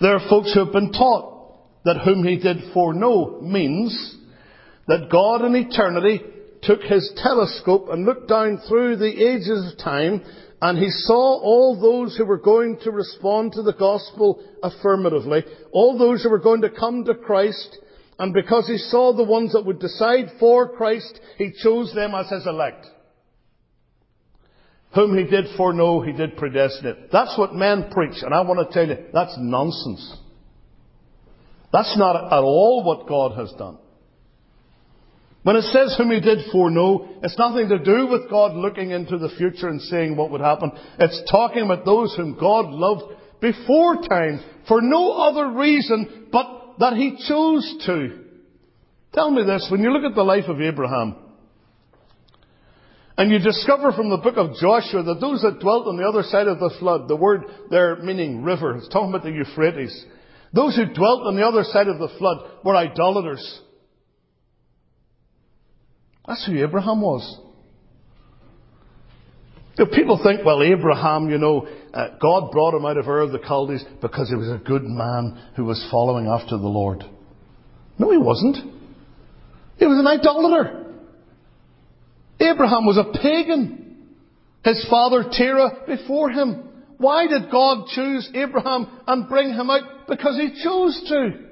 [0.00, 1.54] There are folks who have been taught
[1.84, 4.16] that whom he did foreknow means
[4.88, 6.20] that God in eternity
[6.62, 10.22] took his telescope and looked down through the ages of time
[10.62, 15.42] and he saw all those who were going to respond to the gospel affirmatively,
[15.72, 17.78] all those who were going to come to Christ,
[18.18, 22.28] and because he saw the ones that would decide for Christ, he chose them as
[22.28, 22.86] his elect.
[24.94, 27.10] Whom he did foreknow, he did predestinate.
[27.10, 30.16] That's what men preach, and I want to tell you, that's nonsense.
[31.72, 33.78] That's not at all what God has done.
[35.42, 39.16] When it says whom he did foreknow, it's nothing to do with God looking into
[39.16, 40.70] the future and saying what would happen.
[40.98, 46.92] It's talking about those whom God loved before time for no other reason but that
[46.92, 48.18] he chose to.
[49.14, 51.16] Tell me this, when you look at the life of Abraham,
[53.16, 56.22] and you discover from the book of Joshua that those that dwelt on the other
[56.22, 60.04] side of the flood, the word there meaning river, it's talking about the Euphrates.
[60.52, 63.60] Those who dwelt on the other side of the flood were idolaters.
[66.26, 67.40] That's who Abraham was.
[69.78, 73.20] You know, people think, well, Abraham, you know, uh, God brought him out of Ur
[73.20, 77.04] of the Chaldees because he was a good man who was following after the Lord.
[77.98, 78.56] No, he wasn't.
[79.78, 80.94] He was an idolater.
[82.38, 84.06] Abraham was a pagan.
[84.64, 86.68] His father Terah before him.
[86.98, 90.06] Why did God choose Abraham and bring him out?
[90.06, 91.49] Because he chose to.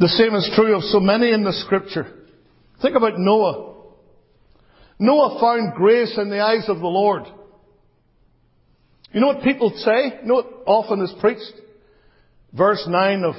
[0.00, 2.06] The same is true of so many in the scripture.
[2.80, 3.74] Think about Noah.
[4.98, 7.24] Noah found grace in the eyes of the Lord.
[9.12, 10.20] You know what people say?
[10.22, 11.52] You know what often is preached?
[12.54, 13.34] Verse 9 of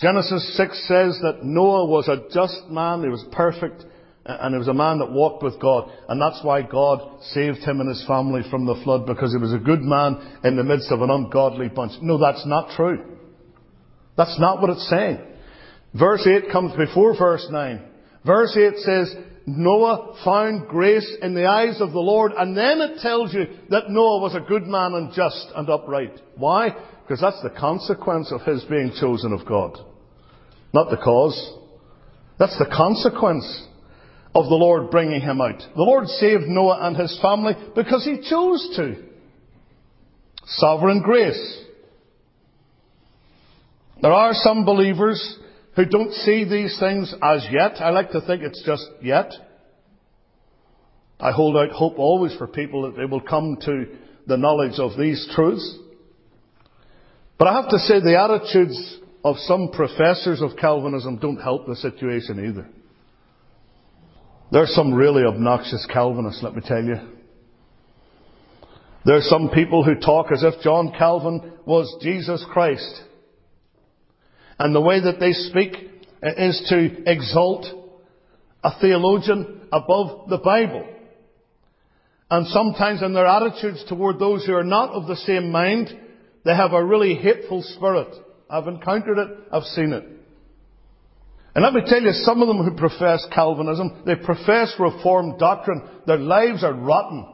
[0.00, 3.84] Genesis 6 says that Noah was a just man, he was perfect,
[4.24, 5.90] and he was a man that walked with God.
[6.08, 9.52] And that's why God saved him and his family from the flood, because he was
[9.52, 11.92] a good man in the midst of an ungodly bunch.
[12.00, 13.18] No, that's not true.
[14.16, 15.18] That's not what it's saying.
[15.94, 17.82] Verse 8 comes before verse 9.
[18.24, 19.14] Verse 8 says,
[19.46, 23.88] Noah found grace in the eyes of the Lord, and then it tells you that
[23.88, 26.20] Noah was a good man and just and upright.
[26.36, 26.68] Why?
[27.02, 29.78] Because that's the consequence of his being chosen of God.
[30.74, 31.56] Not the cause.
[32.38, 33.66] That's the consequence
[34.34, 35.58] of the Lord bringing him out.
[35.74, 39.02] The Lord saved Noah and his family because he chose to.
[40.44, 41.64] Sovereign grace.
[44.02, 45.38] There are some believers
[45.78, 47.80] who don't see these things as yet.
[47.80, 49.30] I like to think it's just yet.
[51.20, 53.84] I hold out hope always for people that they will come to
[54.26, 55.78] the knowledge of these truths.
[57.38, 61.76] But I have to say the attitudes of some professors of Calvinism don't help the
[61.76, 62.66] situation either.
[64.50, 66.96] There are some really obnoxious Calvinists, let me tell you.
[69.04, 73.02] There are some people who talk as if John Calvin was Jesus Christ.
[74.58, 75.74] And the way that they speak
[76.22, 77.66] uh, is to exalt
[78.64, 80.86] a theologian above the Bible.
[82.30, 85.88] And sometimes in their attitudes toward those who are not of the same mind,
[86.44, 88.08] they have a really hateful spirit.
[88.50, 90.04] I've encountered it, I've seen it.
[91.54, 95.82] And let me tell you, some of them who profess Calvinism, they profess Reformed doctrine,
[96.06, 97.26] their lives are rotten.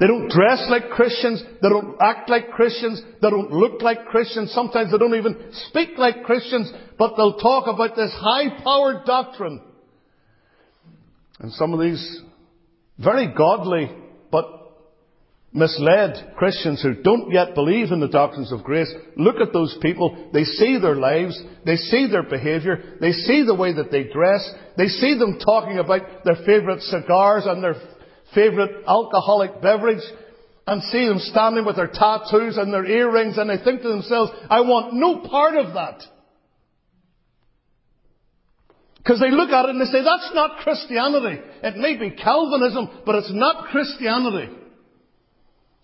[0.00, 1.42] They don't dress like Christians.
[1.60, 3.02] They don't act like Christians.
[3.20, 4.50] They don't look like Christians.
[4.52, 9.60] Sometimes they don't even speak like Christians, but they'll talk about this high-powered doctrine.
[11.38, 12.22] And some of these
[12.98, 13.90] very godly
[14.32, 14.46] but
[15.52, 20.30] misled Christians who don't yet believe in the doctrines of grace look at those people,
[20.32, 24.48] they see their lives, they see their behaviour, they see the way that they dress,
[24.78, 27.74] they see them talking about their favourite cigars and their
[28.34, 30.02] favourite alcoholic beverage
[30.66, 34.30] and see them standing with their tattoos and their earrings and they think to themselves,
[34.48, 36.02] I want no part of that.
[38.98, 41.40] Because they look at it and they say, that's not Christianity.
[41.62, 44.54] It may be Calvinism, but it's not Christianity.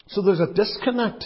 [0.09, 1.25] So there's a disconnect.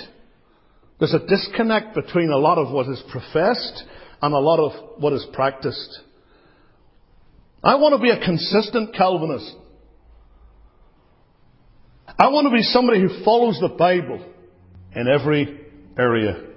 [0.98, 3.84] There's a disconnect between a lot of what is professed
[4.22, 6.00] and a lot of what is practiced.
[7.62, 9.54] I want to be a consistent Calvinist.
[12.20, 14.22] I want to be somebody who follows the Bible
[14.94, 15.58] in every
[15.98, 16.48] area.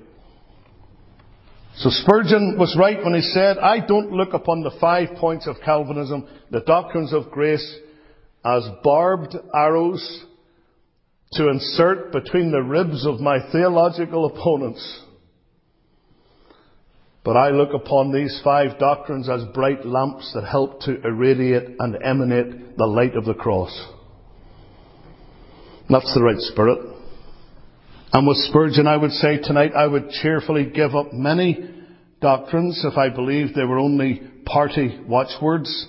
[1.78, 5.56] So Spurgeon was right when he said, I don't look upon the five points of
[5.64, 7.78] Calvinism, the doctrines of grace,
[8.44, 10.26] as barbed arrows
[11.34, 15.00] to insert between the ribs of my theological opponents.
[17.24, 21.98] But I look upon these five doctrines as bright lamps that help to irradiate and
[22.04, 23.72] emanate the light of the cross.
[25.90, 26.80] That's the right spirit.
[28.14, 31.70] And with Spurgeon, I would say tonight I would cheerfully give up many
[32.22, 35.88] doctrines if I believed they were only party watchwords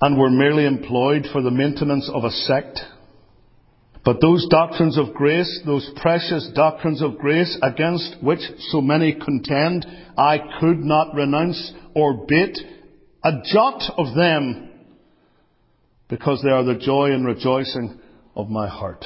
[0.00, 2.80] and were merely employed for the maintenance of a sect.
[4.04, 8.40] But those doctrines of grace, those precious doctrines of grace against which
[8.70, 12.58] so many contend, I could not renounce or bate
[13.24, 14.70] a jot of them
[16.08, 18.00] because they are the joy and rejoicing
[18.38, 19.04] of my heart.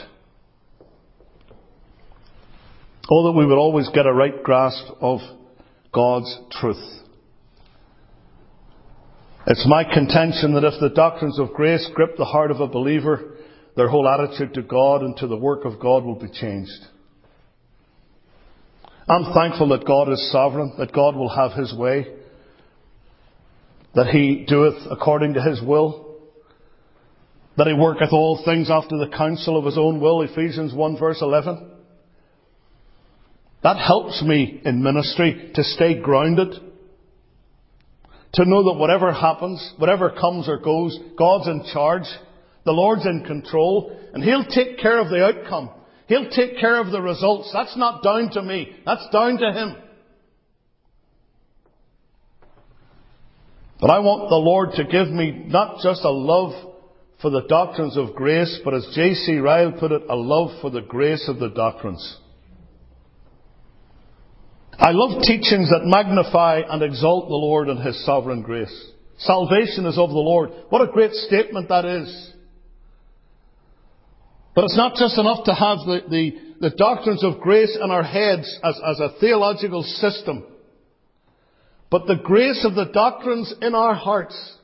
[3.11, 5.20] Oh, that we would always get a right grasp of
[5.93, 7.01] God's truth.
[9.47, 13.39] It's my contention that if the doctrines of grace grip the heart of a believer,
[13.74, 16.70] their whole attitude to God and to the work of God will be changed.
[19.09, 22.07] I'm thankful that God is sovereign, that God will have His way,
[23.95, 26.12] that He doeth according to His will,
[27.57, 31.21] that He worketh all things after the counsel of His own will, Ephesians 1 verse
[31.21, 31.71] 11.
[33.63, 36.53] That helps me in ministry to stay grounded,
[38.35, 42.07] to know that whatever happens, whatever comes or goes, God's in charge.
[42.65, 45.71] The Lord's in control and He'll take care of the outcome.
[46.07, 47.51] He'll take care of the results.
[47.53, 48.75] That's not down to me.
[48.85, 49.77] That's down to Him.
[53.81, 56.72] But I want the Lord to give me not just a love
[57.23, 59.37] for the doctrines of grace, but as J.C.
[59.37, 62.18] Ryle put it, a love for the grace of the doctrines.
[64.77, 68.91] I love teachings that magnify and exalt the Lord and His sovereign grace.
[69.18, 70.51] Salvation is of the Lord.
[70.68, 72.33] What a great statement that is.
[74.57, 78.03] But it's not just enough to have the, the, the doctrines of grace in our
[78.03, 80.45] heads as, as a theological system,
[81.89, 84.57] but the grace of the doctrines in our hearts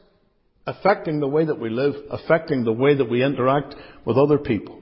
[0.68, 4.80] affecting the way that we live, affecting the way that we interact with other people.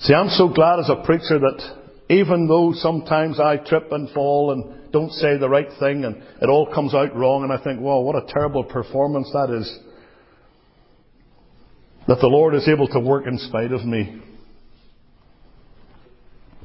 [0.00, 1.76] See, I'm so glad as a preacher that
[2.08, 6.48] even though sometimes I trip and fall and don't say the right thing and it
[6.48, 9.78] all comes out wrong and I think, wow, what a terrible performance that is
[12.08, 14.22] that the Lord is able to work in spite of me.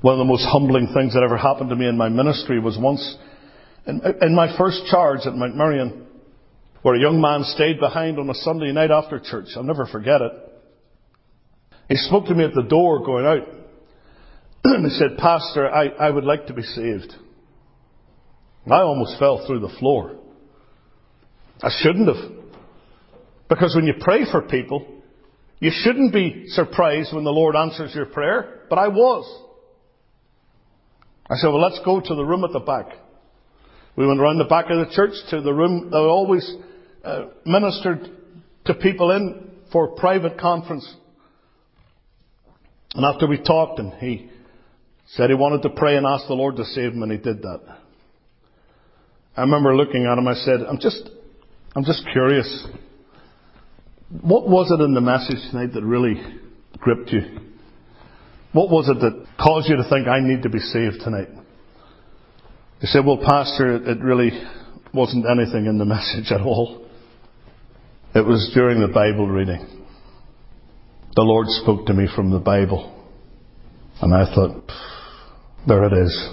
[0.02, 2.78] One of the most humbling things that ever happened to me in my ministry was
[2.78, 3.18] once
[3.86, 6.08] in, in my first charge at Mount Merrion,
[6.82, 9.48] where a young man stayed behind on a Sunday night after church.
[9.56, 10.32] I'll never forget it.
[11.90, 13.48] He spoke to me at the door going out.
[14.64, 17.14] and he said, Pastor, I, I would like to be saved.
[18.70, 20.18] I almost fell through the floor.
[21.62, 22.32] I shouldn't have.
[23.50, 24.86] Because when you pray for people,
[25.60, 29.48] you shouldn't be surprised when the Lord answers your prayer, but I was.
[31.30, 32.88] I said, well, let's go to the room at the back.
[33.96, 36.50] We went around the back of the church to the room that always
[37.04, 38.10] uh, ministered
[38.66, 40.96] to people in for private conference.
[42.94, 44.30] And after we talked and he
[45.08, 47.42] said he wanted to pray and ask the Lord to save him and he did
[47.42, 47.62] that.
[49.36, 51.10] I remember looking at him, I said, I'm just,
[51.76, 52.68] I'm just curious.
[54.22, 56.22] What was it in the message tonight that really
[56.78, 57.40] gripped you?
[58.52, 61.30] What was it that caused you to think, I need to be saved tonight?
[62.82, 64.32] He said, Well, Pastor, it really
[64.94, 66.86] wasn't anything in the message at all.
[68.14, 69.66] It was during the Bible reading.
[71.16, 72.94] The Lord spoke to me from the Bible.
[74.02, 74.70] And I thought,
[75.66, 76.30] there it is.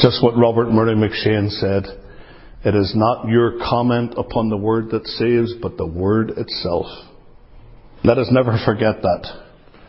[0.00, 1.84] Just what Robert Murray M'Cheyne said.
[2.64, 6.86] It is not your comment upon the word that saves, but the word itself.
[8.02, 9.26] Let us never forget that.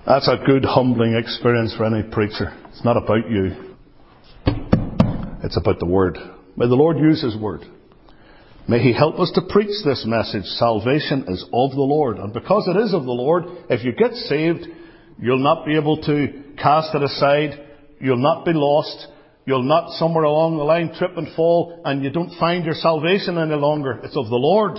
[0.06, 2.56] That's a good humbling experience for any preacher.
[2.70, 3.74] It's not about you.
[5.44, 6.20] It's about the word.
[6.56, 7.62] May the Lord use His word.
[8.68, 10.46] May He help us to preach this message.
[10.46, 12.18] Salvation is of the Lord.
[12.18, 14.68] And because it is of the Lord, if you get saved,
[15.20, 17.60] you'll not be able to cast it aside.
[18.00, 19.08] You'll not be lost.
[19.46, 23.38] You'll not somewhere along the line trip and fall and you don't find your salvation
[23.38, 24.00] any longer.
[24.04, 24.78] It's of the Lord.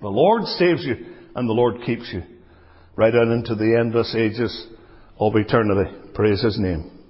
[0.00, 0.94] The Lord saves you
[1.34, 2.22] and the Lord keeps you
[2.94, 4.66] right on into the endless ages
[5.18, 5.90] of eternity.
[6.14, 7.01] Praise His name.